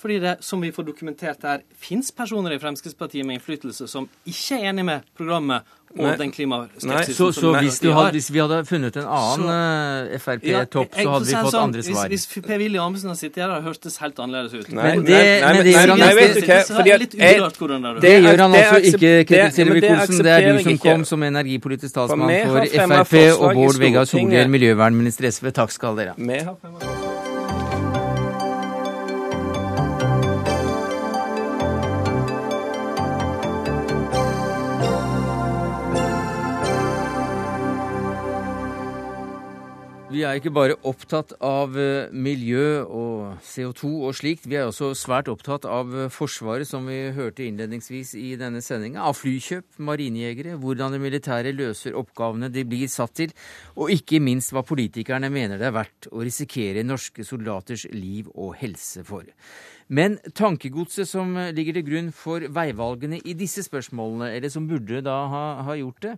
[0.00, 4.56] Fordi det, som vi får dokumentert her, fins personer i Fremskrittspartiet med innflytelse som ikke
[4.56, 6.12] er enig med programmet og Nei.
[6.20, 9.48] den Så, klimaskepsisen så hvis, du hadde, hvis vi hadde funnet en annen
[10.12, 12.06] eh, Frp-topp, ja, så hadde vi fått sånn, andre svar.
[12.12, 14.70] Hvis, hvis Per-Willy Amundsen hadde sittet her, hadde det hørtes helt annerledes ut.
[14.70, 16.94] Nei, Men det- nei, men det nei, nei, altså- vet du hva, Det er fordi
[16.94, 20.22] at litt jeg- hvordan det Det gjør han altså ikke, det- Ketil Solvik-Olsen.
[20.22, 24.04] Det er du som kom som energipolitisk talsmann for Frp og Bård Vegar.
[24.06, 25.50] Solhjell, miljøvernminister SV.
[25.50, 27.09] Takk skal dere ha.
[40.20, 44.90] Vi er ikke bare opptatt av eh, miljø og CO2 og slikt, vi er også
[44.98, 49.00] svært opptatt av eh, Forsvaret, som vi hørte innledningsvis i denne sendinga.
[49.08, 53.32] Av flykjøp, marinejegere, hvordan det militære løser oppgavene de blir satt til,
[53.80, 58.58] og ikke minst hva politikerne mener det er verdt å risikere norske soldaters liv og
[58.60, 59.24] helse for.
[59.90, 65.16] Men tankegodset som ligger til grunn for veivalgene i disse spørsmålene, eller som burde da
[65.32, 66.12] ha, ha gjort det,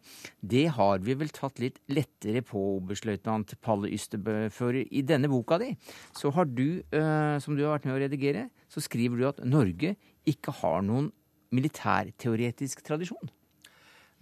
[0.45, 4.51] det har vi vel tatt litt lettere på, oberstløytnant Palle Ystebø.
[4.53, 5.71] For i denne boka di,
[6.13, 9.41] så har du, eh, som du har vært med å redigere, så skriver du at
[9.49, 9.95] Norge
[10.29, 11.09] ikke har noen
[11.53, 13.33] militærteoretisk tradisjon.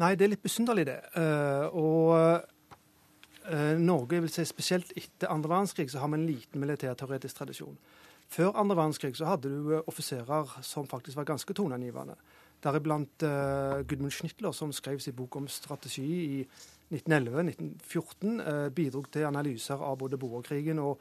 [0.00, 1.00] Nei, det er litt besynderlig, det.
[1.12, 2.14] Uh, og
[3.50, 7.42] uh, Norge, jeg vil si spesielt etter andre verdenskrig, så har vi en liten militærteoretisk
[7.42, 7.76] tradisjon.
[8.30, 12.14] Før andre verdenskrig så hadde du eh, offiserer som faktisk var ganske toneangivende.
[12.60, 16.42] Deriblant uh, Gudmund Schnitler, som skrev sin bok om strategi i
[16.92, 21.00] 1911-1914, uh, bidro til analyser av både boerkrigen og,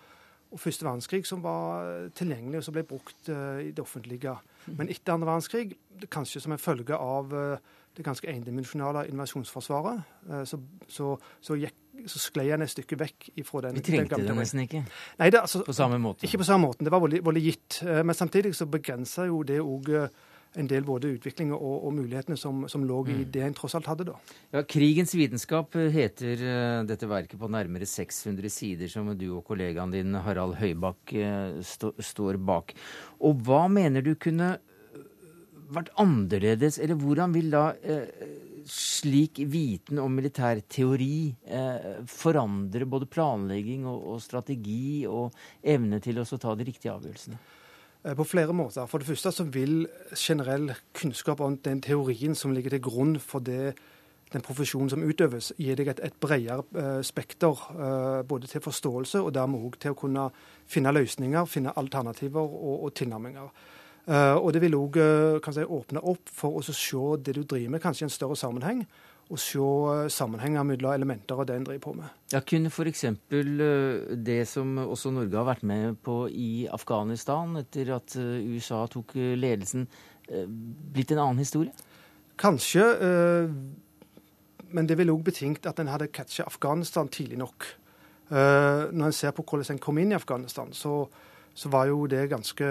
[0.49, 4.37] og første verdenskrig som var tilgjengelig og som ble brukt uh, i det offentlige.
[4.71, 5.75] Men etter andre verdenskrig,
[6.07, 11.75] kanskje som en følge av uh, det ganske endimensjonale invasjonsforsvaret, eh, så, så, så, gikk,
[12.07, 14.85] så sklei han et stykke vekk ifra den Vi trengte den det nesten ikke.
[15.19, 16.25] Nei, det, altså, På samme måte.
[16.27, 16.87] Ikke på samme måten.
[16.87, 17.81] Det var veldig, veldig gitt.
[17.83, 20.09] Eh, Men samtidig så begrensa jo det òg
[20.57, 23.89] en del både utvikling og, og mulighetene som, som lå i det en tross alt
[23.89, 24.15] hadde da.
[24.55, 29.93] Ja, 'Krigens vitenskap' heter eh, dette verket på nærmere 600 sider, som du og kollegaen
[29.93, 32.73] din Harald Høybakk eh, stå, står bak.
[33.21, 35.05] Og hva mener du kunne eh,
[35.69, 38.09] vært annerledes, eller hvordan vil da eh,
[38.69, 46.21] slik viten om militær teori eh, forandre både planlegging og, og strategi og evne til
[46.21, 47.39] å ta de riktige avgjørelsene?
[48.03, 48.85] Eh, På flere måter.
[48.87, 53.39] For det første så vil generell kunnskap om den teorien som ligger til grunn for
[53.39, 53.73] det,
[54.33, 59.23] den profesjonen som utøves, gi deg et, et bredere eh, spekter eh, både til forståelse
[59.25, 60.29] og dermed òg til å kunne
[60.69, 63.51] finne løsninger, finne alternativer og, og tilnærminger.
[64.09, 64.97] Eh, og det vil òg
[65.45, 68.83] si, åpne opp for å se det du driver med, kanskje i en større sammenheng.
[69.29, 72.13] Og se eh, sammenhenger mellom elementer av det en driver på med.
[72.33, 73.05] Ja, Kunne f.eks.
[73.29, 79.13] det som også Norge har vært med på i Afghanistan, etter at eh, USA tok
[79.19, 79.85] eh, ledelsen,
[80.31, 81.75] eh, blitt en annen historie?
[82.39, 83.53] Kanskje, eh,
[84.73, 87.69] men det ville òg betinget at en hadde catcha Afghanistan tidlig nok.
[88.29, 91.03] Eh, når en ser på hvordan en kom inn i Afghanistan, så,
[91.59, 92.67] så var jo det ganske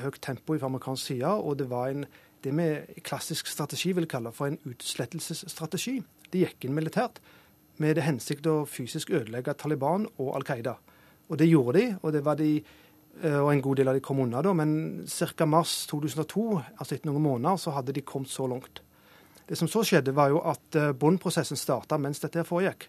[0.00, 1.28] høyt tempo fra amerikansk side.
[1.28, 2.06] Og det var en,
[2.44, 2.68] det vi
[3.04, 5.98] klassisk strategi vil kalle for en utslettelsesstrategi.
[6.32, 7.20] De gikk inn militært
[7.80, 10.78] med det hensikt å fysisk ødelegge Taliban og Al Qaida.
[11.28, 14.04] Og det gjorde de, og det var de eh, og en god del av de
[14.04, 15.46] kom unna da, men ca.
[15.48, 18.82] mars 2002, altså etter noen måneder, så hadde de kommet så langt.
[19.48, 22.88] Det som så skjedde, var jo at eh, Bonn-prosessen starta mens dette foregikk.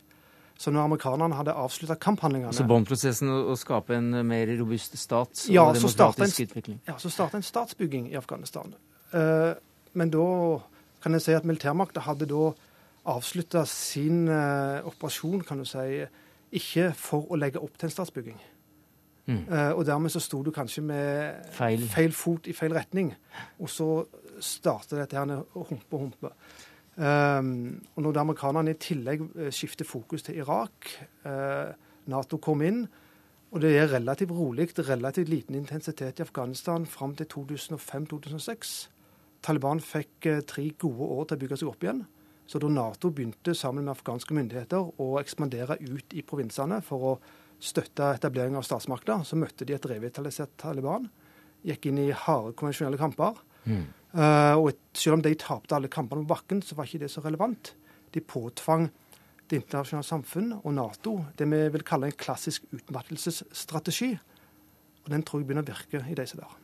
[0.62, 5.55] Så når amerikanerne hadde avslutta kamphandlingene Altså Bonn-prosessen å, skape en mer robust stat og
[5.55, 6.82] ja, så demokratisk en, utvikling?
[6.86, 8.76] ja, så starta en statsbygging i Afghanistan.
[9.09, 9.55] Uh,
[9.97, 10.28] men da
[11.01, 12.51] kan jeg si at militærmakta hadde da
[13.09, 16.03] avslutta sin uh, operasjon, kan du si,
[16.53, 18.38] ikke for å legge opp til en statsbygging.
[19.32, 19.43] Mm.
[19.49, 22.14] Uh, og dermed så sto du kanskje med Feil.
[22.14, 23.16] fot i feil retning.
[23.59, 23.89] Og så
[24.41, 26.05] starter dette her å humpe
[26.97, 27.87] og humpe.
[27.91, 30.89] Um, når amerikanerne i tillegg skifter fokus til Irak,
[31.25, 31.71] uh,
[32.11, 32.87] Nato kom inn,
[33.51, 38.89] og det er relativt rolig, relativt liten intensitet i Afghanistan fram til 2005-2006.
[39.41, 42.03] Taliban fikk uh, tre gode år til å bygge seg opp igjen.
[42.51, 47.13] Så da Nato begynte sammen med afghanske myndigheter å ekspandere ut i provinsene for å
[47.61, 51.05] støtte etablering av statsmakter, så møtte de et revitalisert Taliban.
[51.63, 53.37] Gikk inn i harde konvensjonelle kamper.
[53.69, 53.85] Mm.
[54.12, 57.24] Uh, og selv om de tapte alle kampene på bakken, så var ikke det så
[57.24, 57.74] relevant.
[58.12, 58.89] De påtvang
[59.51, 64.12] det internasjonale samfunn og Nato det vi vil kalle en klassisk utmattelsesstrategi.
[65.05, 66.59] Og den tror jeg begynner å virke i disse dager.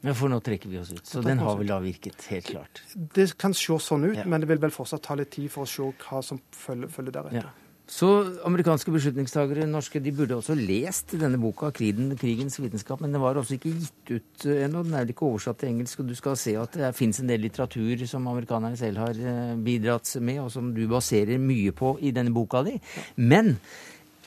[0.00, 1.02] Ja, for nå trekker vi oss ut.
[1.04, 2.80] Så den har vel da virket, helt klart.
[2.96, 4.24] Det kan se sånn ut, ja.
[4.24, 7.16] men det vil vel fortsatt ta litt tid for å se hva som følger, følger
[7.18, 7.50] deretter.
[7.50, 7.69] Ja.
[7.90, 8.08] Så
[8.46, 13.56] amerikanske beslutningstagere norske, de burde også lest denne boka, 'Krigens vitenskap', men den var også
[13.56, 14.84] ikke gitt ut ennå.
[14.86, 17.28] Den er vel ikke oversatt til engelsk, og du skal se at det fins en
[17.28, 21.96] del litteratur som amerikanerne selv har eh, bidratt med, og som du baserer mye på
[22.00, 22.78] i denne boka di.
[23.16, 23.58] Men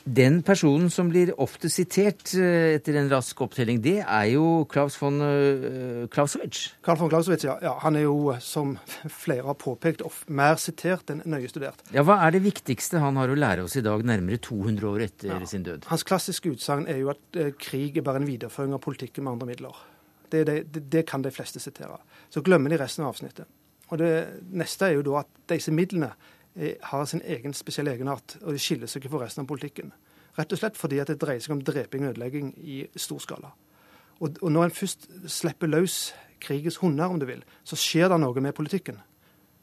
[0.04, 4.98] den personen som blir ofte sitert eh, etter en rask opptelling, det er jo Klaus
[5.00, 6.74] von uh, Clausewitz.
[6.84, 7.56] Karl von Clausewitz, ja.
[7.64, 7.72] ja.
[7.80, 8.74] Han er jo, som
[9.08, 11.80] flere har påpekt, mer sitert enn nøye studert.
[11.96, 15.06] Ja, Hva er det viktigste han har å lære oss i dag, nærmere 200 år
[15.08, 15.40] etter ja.
[15.48, 15.88] sin død?
[15.88, 19.50] Hans klassiske utsagn er jo at krig er bare en videreføring av politikken med andre
[19.54, 19.82] midler.
[20.28, 21.96] Det, det, det, det, kan de fleste sitere.
[22.28, 23.48] Så glemmer de resten av avsnittet.
[23.92, 24.14] Og det
[24.52, 28.60] neste er jo da at disse midlene Eh, har sin egen spesielle egenart, og de
[28.62, 29.90] skiller seg ikke fra resten av politikken.
[30.38, 33.52] Rett og slett fordi at det dreier seg om dreping og ødelegging i stor skala.
[34.20, 38.20] Og, og når en først slipper løs krigens hunder, om du vil, så skjer det
[38.22, 39.00] noe med politikken.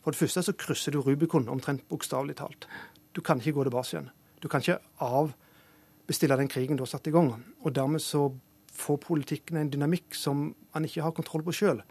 [0.01, 2.67] For det første så krysser du Rubicon omtrent bokstavelig talt.
[3.15, 4.09] Du kan ikke gå tilbake igjen.
[4.41, 7.33] Du kan ikke avbestille den krigen du har satt i gang.
[7.61, 8.29] Og dermed så
[8.73, 11.83] får politikken en dynamikk som man ikke har kontroll på sjøl.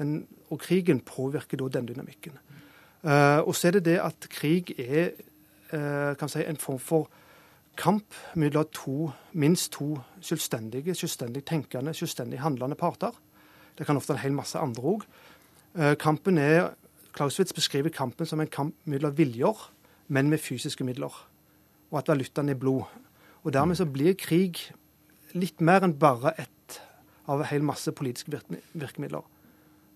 [0.00, 2.38] Og krigen påvirker da den dynamikken.
[3.02, 5.12] Uh, og så er det det at krig er
[5.70, 7.04] kan si, en form for
[7.78, 13.14] kamp mellom to, minst to selvstendige, selvstendig tenkende, selvstendig handlende parter.
[13.78, 15.06] Det kan ofte en hel masse andre òg.
[15.78, 16.72] Uh, kampen er
[17.54, 19.70] beskriver kampen som en kamp mellom viljer,
[20.08, 21.26] men med fysiske midler.
[21.90, 22.82] Og at valutaen er blod.
[23.44, 24.72] Og dermed så blir krig
[25.32, 26.80] litt mer enn bare ett
[27.28, 28.40] av en hel masse politiske
[28.72, 29.22] virkemidler.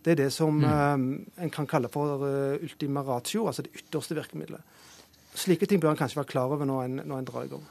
[0.05, 0.64] Det er det som mm.
[0.68, 4.61] uh, en kan kalle for uh, ultima ratio, altså det ytterste virkemidlet.
[5.34, 7.64] Slike ting bør en kanskje være klar over når en, når en drar i gang.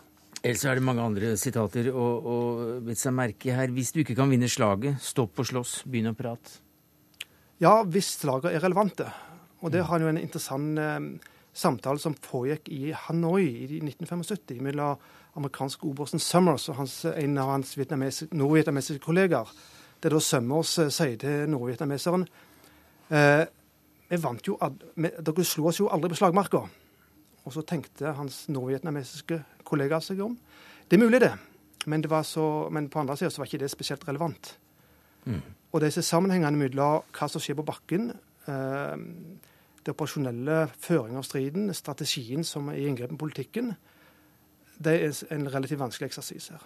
[0.43, 2.37] Ellers er det mange andre sitater å, å
[2.83, 3.71] bitte seg merke her.
[3.71, 6.57] Hvis du ikke kan vinne slaget, stopp å slåss, begynn å prate.
[7.63, 9.07] Ja, hvis slagene er relevante.
[9.63, 11.05] Og det har jo en interessant eh,
[11.55, 14.99] samtale som pågikk i Hanoi i 1975 mellom
[15.39, 19.49] amerikanske obersten Summers og hans, en av hans nordvietnamesiske kollegaer
[20.03, 22.25] det da Sømmers eh, sier til nordvietnameseren
[23.09, 23.43] eh,
[24.09, 24.57] vi vant jo,
[24.99, 26.59] Dere slo oss jo aldri på slagmarka.
[27.43, 30.35] Og så tenkte hans nordvietnamesiske kollega seg om.
[30.87, 31.31] Det er mulig, det.
[31.89, 34.53] Men, det så, men på andre sida var ikke det spesielt relevant.
[35.25, 35.41] Mm.
[35.73, 38.11] Og disse sammenhengene mellom hva som skjer på bakken,
[38.51, 38.93] eh,
[39.83, 43.73] det operasjonelle føringen av striden, strategien som er i inngrep med politikken,
[44.83, 46.63] det er en relativt vanskelig eksersis her.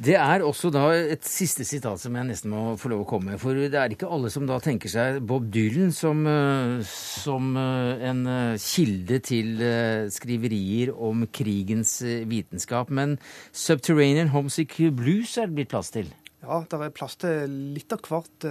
[0.00, 3.32] Det er også da et siste sitat som jeg nesten må få lov å komme
[3.32, 3.40] med.
[3.42, 8.02] For det er ikke alle som da tenker seg Bob Dylan som, eh, som eh,
[8.08, 9.62] en eh, kilde til
[10.10, 12.90] skriverier om krigens vitenskap.
[12.90, 13.18] Men
[13.52, 16.10] Subterranean Homesick Blues er det blitt plass til?
[16.42, 18.48] Ja, det er plass til litt av hvert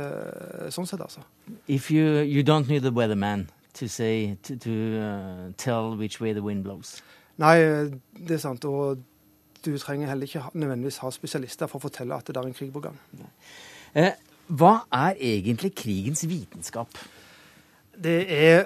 [0.71, 1.25] sånn sett, altså.
[1.67, 4.71] If you, you don't need the weatherman to say, to, to
[5.01, 7.01] uh, tell which way the wind blows.
[7.41, 7.57] Nei,
[8.15, 8.63] det er sant.
[8.63, 9.01] og
[9.65, 12.71] du trenger heller ikke nødvendigvis ha spesialister for å fortelle at det er en krig
[12.73, 12.97] på gang.
[13.95, 14.13] Eh,
[14.47, 16.97] hva er egentlig krigens vitenskap?
[18.03, 18.65] Det er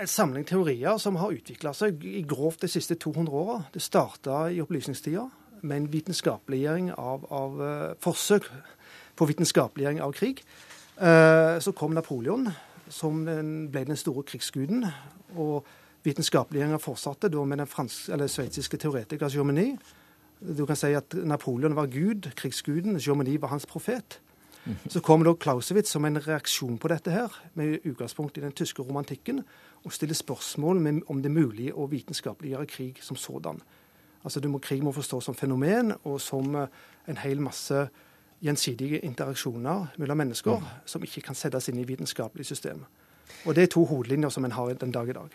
[0.00, 3.60] en samling teorier som har utvikla seg i grovt de siste 200 åra.
[3.74, 5.28] Det starta i opplysningstida
[5.62, 8.48] med en vitenskapeliggjøring av, av uh, forsøk
[9.16, 10.42] på vitenskapeliggjøring av krig.
[10.98, 12.50] Uh, så kom Napoleon,
[12.92, 14.84] som ble den store krigsguden.
[15.36, 15.62] og
[16.02, 19.76] Vitenskapeliggjøringa fortsatte da med den sveitsiske teoretiker Germany,
[20.42, 22.98] du kan si at Napoleon var gud, krigsguden.
[22.98, 24.20] Germany var hans profet.
[24.88, 28.82] Så kommer da Clausewitz som en reaksjon på dette her, med utgangspunkt i den tyske
[28.82, 29.42] romantikken,
[29.82, 33.58] og stiller spørsmål om det er mulig å vitenskapeliggjøre krig som sådan.
[34.22, 36.68] Altså må, Krig må forstås som fenomen og som eh,
[37.10, 37.88] en hel masse
[38.42, 40.68] gjensidige interaksjoner mellom mennesker mm.
[40.86, 42.84] som ikke kan settes inn i vitenskapelig system.
[43.46, 45.34] Og Det er to hovedlinjer som en har den dag i dag.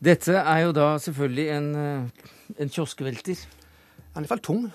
[0.00, 3.42] Dette er jo da selvfølgelig en, eh, en kioskvelter.
[4.14, 4.70] Han er iallfall tung.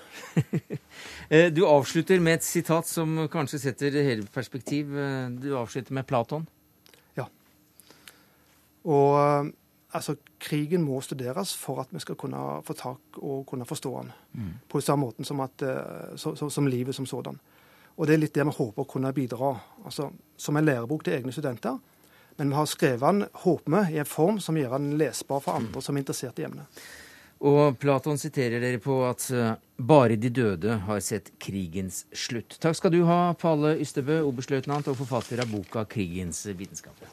[1.26, 4.92] Eh, du avslutter med et sitat som kanskje setter det hele perspektiv.
[4.94, 6.46] Eh, du avslutter med Platon.
[8.86, 9.48] Og eh,
[9.98, 14.12] altså, krigen må studeres for at vi skal kunne få tak og kunne forstå den.
[14.38, 14.52] Mm.
[14.70, 15.64] På samme måten som, at,
[16.14, 17.40] så, så, som livet som sådan.
[17.96, 21.18] Og det er litt det vi håper å kunne bidra altså, som en lærebok til
[21.18, 21.80] egne studenter.
[22.36, 25.58] Men vi har skrevet den, håper vi, i en form som gjør den lesbar for
[25.58, 26.86] andre som er interessert i emnet.
[27.44, 32.56] Og Platon siterer dere på at eh, bare de døde har sett krigens slutt.
[32.62, 37.04] Takk skal du ha, Palle Ystebø, oberstløytnant og forfatter av boka 'Krigens vitenskap'.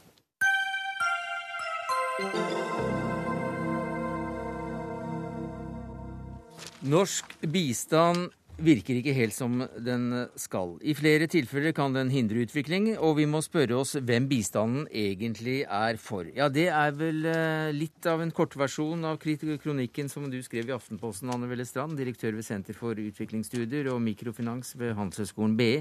[6.83, 10.75] Norsk bistand virker ikke helt som den skal.
[10.85, 15.63] I flere tilfeller kan den hindre utvikling, og vi må spørre oss hvem bistanden egentlig
[15.63, 16.27] er for.
[16.35, 20.75] Ja, det er vel eh, litt av en kortversjon av kronikken som du skrev i
[20.75, 25.73] Aftenposten, Anne Velle Strand, direktør ved Senter for utviklingsstudier og mikrofinans ved Handelshøyskolen BI.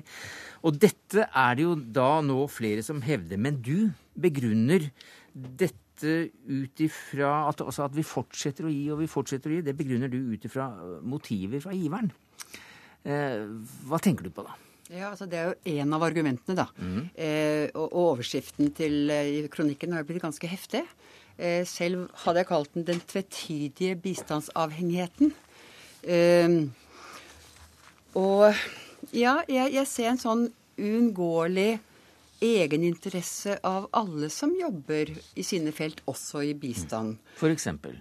[0.65, 3.41] Og dette er det jo da nå flere som hevder.
[3.41, 4.89] Men du begrunner
[5.33, 5.79] dette
[6.49, 9.77] ut ifra at, altså at vi fortsetter å gi og vi fortsetter å gi, det
[9.79, 10.67] begrunner du ut ifra
[11.05, 12.11] motiver fra giveren.
[13.05, 13.47] Eh,
[13.89, 14.55] hva tenker du på da?
[14.93, 16.67] Ja, altså Det er jo én av argumentene, da.
[16.77, 17.09] Mm.
[17.17, 20.83] Eh, og, og, overskriften til eh, kronikken har blitt ganske heftig.
[21.39, 25.33] Eh, selv hadde jeg kalt den 'Den tvetydige bistandsavhengigheten'.
[26.03, 26.69] Eh,
[28.15, 28.55] og
[29.13, 31.81] ja, jeg, jeg, ser en sånn uunngåelig
[32.43, 37.17] egeninteresse av alle som jobber i sine felt, også i bistand.
[37.39, 37.97] For eksempel?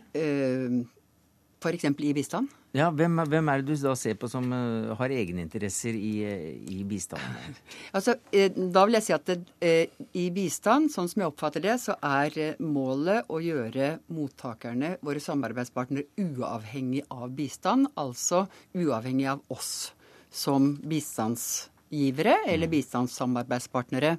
[1.69, 2.49] Eh, eksempel i bistand.
[2.73, 6.23] Ja, hvem, hvem, er det du da ser på som uh, har egeninteresser i,
[6.71, 7.57] i bistanden?
[7.95, 11.65] altså, eh, da vil jeg si at det, eh, i bistand, sånn som jeg oppfatter
[11.65, 17.91] det, så er målet å gjøre mottakerne, våre samarbeidspartnere, uavhengig av bistand.
[17.99, 19.91] Altså uavhengig av oss
[20.31, 22.75] som bistandsgivere eller mm.
[22.77, 24.15] bistandssamarbeidspartnere.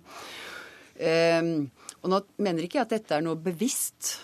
[1.02, 1.70] Um,
[2.04, 4.18] og nå mener ikke jeg at dette er noe bevisst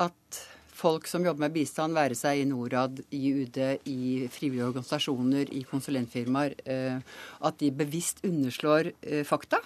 [0.00, 0.46] at
[0.76, 3.58] folk som jobber med bistand, være seg i Norad, i UD,
[3.88, 7.18] i frivillige organisasjoner, i konsulentfirmaer, eh,
[7.48, 9.62] at de bevisst underslår eh, fakta.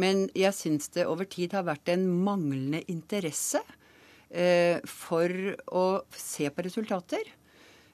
[0.00, 3.62] Men jeg syns det over tid har vært en manglende interesse
[4.28, 5.32] eh, for
[5.72, 5.84] å
[6.16, 7.36] se på resultater.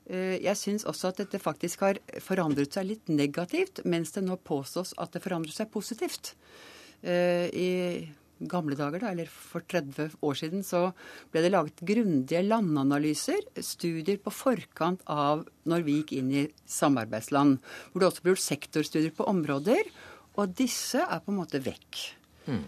[0.07, 4.93] Jeg syns også at dette faktisk har forandret seg litt negativt, mens det nå påstås
[5.03, 6.31] at det forandrer seg positivt.
[7.03, 7.67] I
[8.51, 10.91] gamle dager, da, eller for 30 år siden, så
[11.33, 17.61] ble det laget grundige landanalyser, studier på forkant av når vi gikk inn i samarbeidsland.
[17.93, 19.89] Hvor det også ble gjort sektorstudier på områder.
[20.37, 22.03] Og disse er på en måte vekk.
[22.47, 22.65] Mm.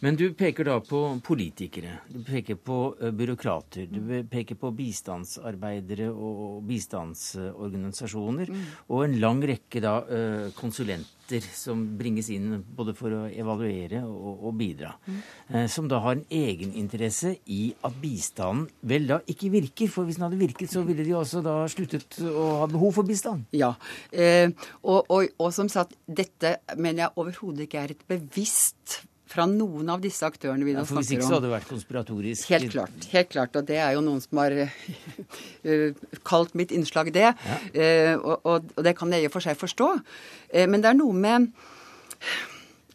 [0.00, 6.06] Men du peker da på politikere, du peker på eh, byråkrater, du peker på bistandsarbeidere
[6.14, 8.68] og bistandsorganisasjoner, mm.
[8.94, 14.46] og en lang rekke da eh, konsulenter som bringes inn både for å evaluere og,
[14.60, 14.94] bidra.
[15.08, 15.18] Mm.
[15.50, 19.90] Eh, som da har en egeninteresse i at bistanden vel da ikke virker.
[19.90, 23.08] For hvis den hadde virket, så ville de også da sluttet å ha behov for
[23.08, 23.50] bistand.
[23.50, 23.74] Ja,
[24.14, 29.88] og, og, og som sagt, dette mener jeg overhodet ikke er et bevisst fra noen
[29.92, 32.50] av disse aktørene vi nå ja, for Hvis ikke så hadde det vært konspiratorisk.
[32.54, 33.08] Helt klart.
[33.12, 37.30] helt klart, Og det er jo noen som har uh, kalt mitt innslag det.
[37.32, 37.58] Ja.
[37.72, 39.90] Uh, og, og, og, det kan jeg i og for seg forstå.
[40.54, 41.50] Uh, men det er noe med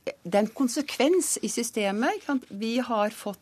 [0.04, 2.26] Det er en konsekvens i systemet.
[2.50, 3.40] Vi har fått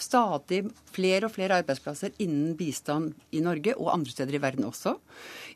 [0.00, 4.96] stadig flere og flere arbeidsplasser innen bistand i Norge, og andre steder i verden også.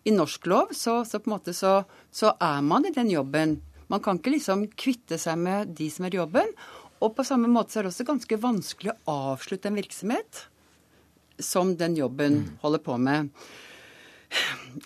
[0.04, 1.80] I norsk lov så, så på en måte så,
[2.12, 3.56] så er man i den jobben
[3.88, 6.52] man kan ikke liksom kvitte seg med de som er i jobben.
[7.04, 10.44] Og på samme måte så er det også ganske vanskelig å avslutte en virksomhet
[11.38, 12.48] som den jobben mm.
[12.64, 13.30] holder på med.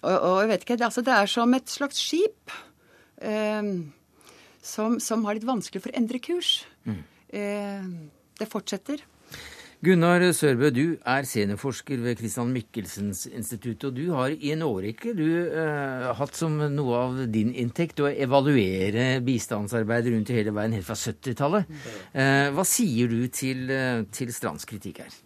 [0.03, 2.53] Og, og, jeg vet ikke, det, altså det er som et slags skip
[3.24, 3.70] eh,
[4.62, 6.53] som, som, har litt vanskelig for å endre kurs.
[6.86, 7.00] Mm.
[7.40, 7.88] Eh,
[8.38, 9.03] det fortsetter.
[9.83, 13.83] Gunnar Sørbø, du er seniorforsker ved Christian Michelsens institutt.
[13.89, 18.07] Og du har i en årrekke du eh, hatt som noe av din inntekt å
[18.07, 21.74] evaluere bistandsarbeid rundt i hele verden helt fra 70-tallet.
[22.14, 25.18] Eh, hva sier du til, eh, til Strands kritikk her?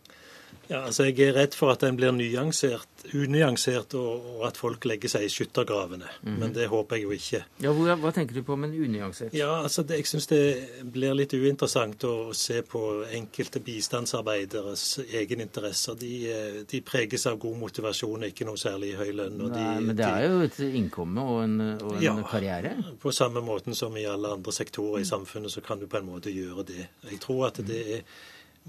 [0.68, 4.84] Ja, altså Jeg er redd for at den blir nyansert, unyansert, og, og at folk
[4.88, 6.08] legger seg i skyttergravene.
[6.22, 6.38] Mm -hmm.
[6.40, 7.44] Men det håper jeg jo ikke.
[7.62, 9.34] Ja, hva, hva tenker du på med unyansert?
[9.34, 15.94] Ja, altså det, Jeg syns det blir litt uinteressant å se på enkelte bistandsarbeideres egeninteresser.
[15.94, 19.38] De, eh, de preges av god motivasjon ikke noe særlig høy lønn.
[19.38, 22.76] Nei, de, men det er jo et innkomme og en, og en ja, karriere?
[23.00, 26.06] På samme måten som i alle andre sektorer i samfunnet, så kan du på en
[26.06, 26.88] måte gjøre det.
[27.10, 28.02] Jeg tror at det er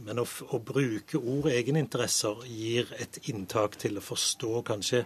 [0.05, 5.01] men å, å, bruke ordet egeninteresser gir et inntak til å forstå kanskje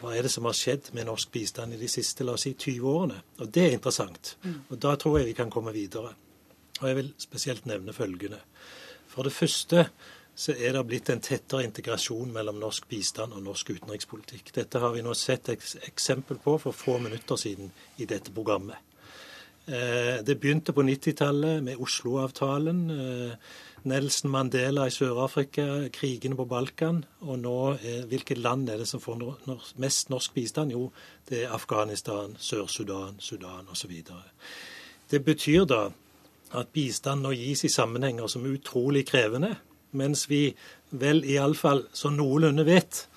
[0.00, 2.52] hva er det som har skjedd med norsk bistand i de siste la oss si,
[2.52, 3.22] 20 årene.
[3.40, 4.34] Og det er interessant.
[4.44, 4.58] Mm.
[4.68, 6.12] Og da tror jeg vi kan komme videre.
[6.80, 8.42] Og jeg vil spesielt nevne følgende.
[9.08, 9.86] For det første
[10.34, 14.50] så er det blitt en tettere integrasjon mellom norsk bistand og norsk utenrikspolitikk.
[14.56, 17.70] Dette har vi nå sett et eksempel på for få minutter siden
[18.02, 18.82] i dette programmet.
[19.66, 22.82] Eh, det begynte på 90-tallet med Oslo-avtalen.
[23.84, 27.04] Eh, Nelson Mandela i Sør-Afrika, krigene på Balkan.
[27.20, 27.76] Og nå,
[28.08, 30.72] hvilket land er det som får mest norsk bistand?
[30.72, 30.90] Jo,
[31.28, 34.02] det er Afghanistan, Sør-Sudan, Sudan osv.
[35.10, 35.90] Det betyr da
[36.54, 39.56] at bistand nå gis i sammenhenger som er utrolig krevende,
[39.92, 40.54] mens vi
[40.90, 43.08] vel iallfall så noenlunde vet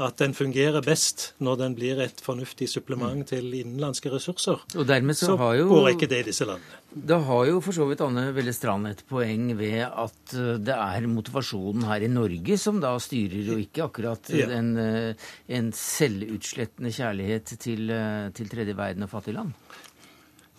[0.00, 4.62] at den fungerer best når den blir et fornuftig supplement til innenlandske ressurser.
[4.76, 6.80] Og dermed så, så har jo, går ikke det i disse landene.
[6.90, 10.74] Da har jo for så vidt Anne Velle Strand et poeng ved at eh, det
[10.74, 14.48] er motivasjonen her i Norge som da styrer, og ikke akkurat Ja.
[14.56, 19.54] en, eh, en selvutslettende kjærlighet til, eh, til tredje verden og fattige land.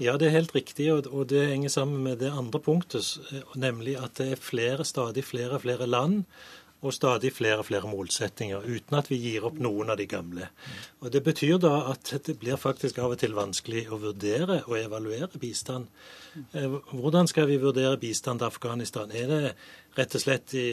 [0.02, 3.20] Ja, det er helt riktig, og det henger sammen med det andre punktet,
[3.56, 6.24] nemlig at det er flere, stadig flere og flere land
[6.82, 10.48] og stadig flere og flere målsettinger, uten at vi gir opp noen av de gamle.
[11.02, 14.80] Og Det betyr da at det blir faktisk av og til vanskelig å vurdere og
[14.80, 15.88] evaluere bistand.
[16.54, 19.12] Eh, Hvordan skal vi vurdere bistand til Afghanistan?
[19.12, 19.56] Er det
[19.98, 20.66] rett og slett i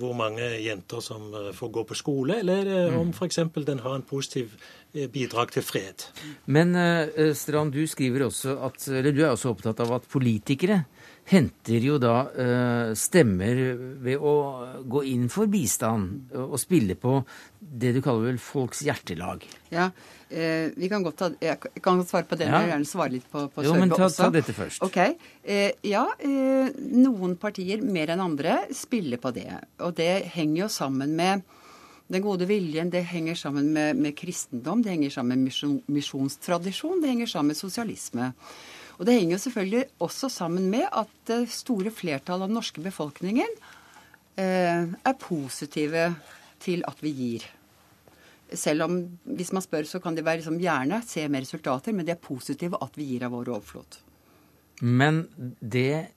[0.00, 3.40] hvor mange jenter som eh, får gå på skole, eller er det om f.eks.
[3.66, 4.54] den har en positiv
[4.94, 6.06] eh, bidrag til fred?
[6.46, 10.84] Men eh, Strand, du skriver også at, eller du er også opptatt av at politikere
[11.30, 13.60] henter jo da eh, stemmer
[14.02, 14.32] ved å
[14.90, 17.20] gå inn for bistand og, spille på
[17.60, 19.44] det du kaller vel folks hjertelag.
[19.70, 19.90] Ja,
[20.32, 22.58] eh, vi kan godt ta, Jeg kan godt svare på det, men Ja.
[22.58, 24.82] jeg vil gjerne svare litt på, på Jo, men ta- ta dette først.
[24.82, 24.96] Ok,
[25.44, 28.29] eh, Ja, eh, noen partier mer enn andre
[28.76, 29.48] spiller på det.
[29.80, 31.42] Og det henger jo sammen med
[32.10, 36.98] den gode viljen, det henger sammen med, med kristendom, det henger sammen med misjon, misjonstradisjon,
[37.02, 38.32] det henger sammen med sosialisme.
[38.98, 42.82] Og det henger jo selvfølgelig også sammen med at det store flertallet av den norske
[42.84, 43.54] befolkningen
[44.36, 46.10] eh, er positive
[46.60, 47.46] til at vi gir.
[48.50, 49.00] Selv om
[49.30, 52.20] hvis man spør, så kan de være liksom, gjerne se mer resultater, men de er
[52.20, 54.00] positive at vi gir av vår overflod.
[54.82, 55.28] Men
[55.60, 56.10] det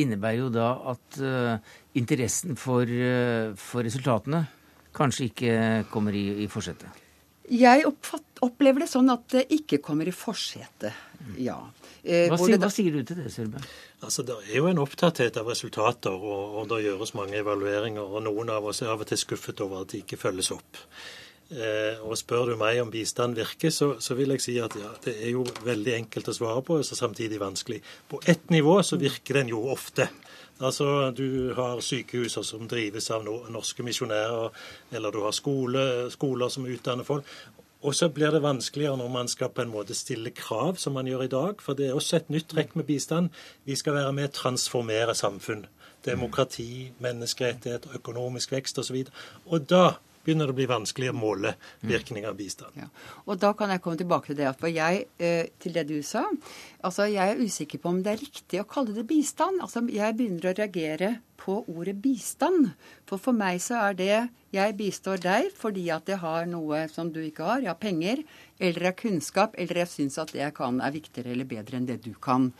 [0.00, 4.46] innebærer jo da at uh, interessen for, uh, for resultatene
[4.96, 5.54] kanskje ikke
[5.92, 7.00] kommer i, i forsetet.
[7.52, 10.94] Jeg oppfatt, opplever det sånn at det ikke kommer i forsetet,
[11.42, 11.58] ja.
[12.02, 13.60] Eh, Hva sier, hva sier du til det, Sølve?
[14.02, 18.02] Altså, Det er jo en opptatthet av resultater, og, og det gjøres mange evalueringer.
[18.02, 20.80] og Noen av oss er av og til skuffet over at de ikke følges opp.
[21.52, 24.88] Eh, og Spør du meg om bistand virker, så, så vil jeg si at ja,
[25.04, 27.82] det er jo veldig enkelt å svare på, og så samtidig vanskelig.
[28.08, 30.08] På ett nivå så virker den jo ofte.
[30.62, 34.52] Altså, Du har sykehus som drives av norske misjonærer,
[34.92, 37.28] eller du har skole, skoler som utdanner folk.
[37.82, 41.08] Og så blir det vanskeligere når man skal på en måte stille krav, som man
[41.10, 41.60] gjør i dag.
[41.60, 43.32] For det er også et nytt trekk med bistand.
[43.66, 45.66] Vi skal være med å transformere samfunn.
[46.06, 49.02] Demokrati, menneskerettighet, økonomisk vekst osv.
[49.02, 49.12] Og,
[49.50, 49.82] og da
[50.24, 51.54] begynner det å bli vanskelig å måle
[51.86, 52.78] virkninger av bistand.
[53.26, 54.52] Og da kan jeg komme tilbake til det.
[54.58, 56.24] for jeg, eh, til det du sa.
[56.82, 59.60] Altså, Jeg er usikker på om det er riktig å kalle det bistand.
[59.60, 62.72] Altså, Jeg begynner å reagere på ordet bistand.
[63.06, 67.10] For for meg så er det jeg bistår deg fordi at jeg har noe som
[67.12, 67.60] du ikke har.
[67.64, 68.24] Jeg har penger,
[68.60, 71.76] eller jeg har kunnskap, eller jeg syns at det jeg kan er viktigere eller bedre
[71.76, 72.52] enn det du kan.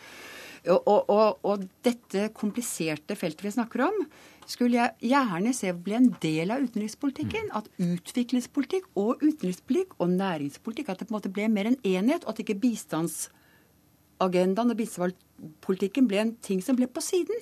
[0.62, 4.04] Og, og, og, og dette kompliserte feltet vi snakker om,
[4.50, 7.46] skulle jeg gjerne se bli en del av utenrikspolitikken.
[7.56, 12.22] At utviklingspolitikk og utenrikspolitikk og næringspolitikk at det på en måte ble mer en enhet,
[12.24, 17.38] og at ikke bistandsagendaen og bistandspolitikken ble en ting som ble på siden.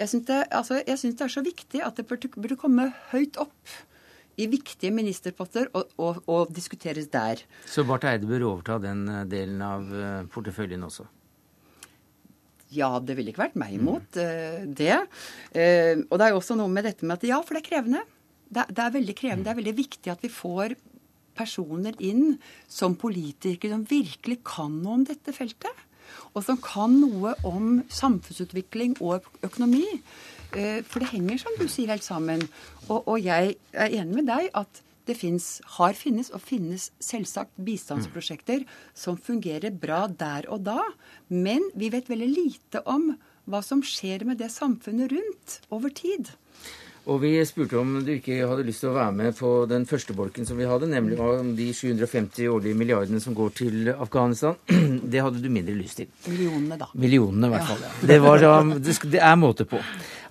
[0.00, 3.72] Jeg syns det, altså, det er så viktig at det burde, komme høyt opp
[4.40, 7.42] i viktige ministerposter og, og, og diskuteres der.
[7.68, 11.04] Så Barth Eide bør overta den eh, delen av eh, porteføljen også?
[12.70, 14.70] Ja, det ville ikke vært meg imot mm.
[14.78, 14.96] det.
[15.52, 17.68] Eh, og det er jo også noe med dette med at ja, for det er
[17.70, 18.02] krevende.
[18.46, 19.46] Det, er- det er veldig krevende.
[19.46, 20.76] Det er veldig viktig at vi får
[21.40, 22.36] personer inn
[22.70, 25.86] som politikere som virkelig kan noe om dette feltet.
[26.34, 29.86] Og som kan noe om samfunnsutvikling og økonomi.
[30.54, 32.42] Eh, for det henger, som du sier, helt sammen.
[32.88, 37.56] Og, og jeg er enig med deg at det finnes, har finnes og finnes selvsagt
[37.66, 38.64] bistandsprosjekter
[38.96, 40.78] som fungerer bra der og da,
[41.28, 43.12] men vi vet veldig lite om
[43.50, 46.30] hva som skjer med det samfunnet rundt over tid.
[47.10, 50.14] Og vi spurte om du ikke hadde lyst til å være med på den første
[50.14, 54.54] bolken som vi hadde, nemlig om de 750 årlige milliardene som går til Afghanistan.
[55.10, 56.10] Det hadde du mindre lyst til.
[56.28, 56.86] Millionene, da.
[56.94, 57.82] Millionene, i hvert fall.
[57.82, 57.90] Ja.
[58.12, 58.44] Det, var
[58.78, 59.80] det, er måte på.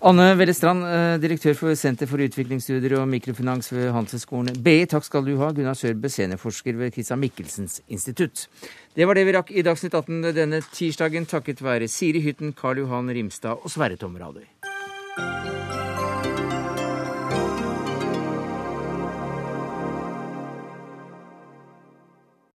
[0.07, 4.85] Anne Vellestrand, Strand, direktør for Senter for utviklingsstudier og mikrofinans ved Handelshøyskolen BI.
[4.87, 5.51] Takk skal du ha.
[5.55, 8.47] Gunnar Sørbø, seniorforsker ved Christian Michelsens institutt.
[8.95, 12.85] Det var det vi rakk i Dagsnytt 18 denne tirsdagen, takket være Siri Hytten, Karl
[12.85, 14.47] Johan Rimstad og Sverre Tom Radøy.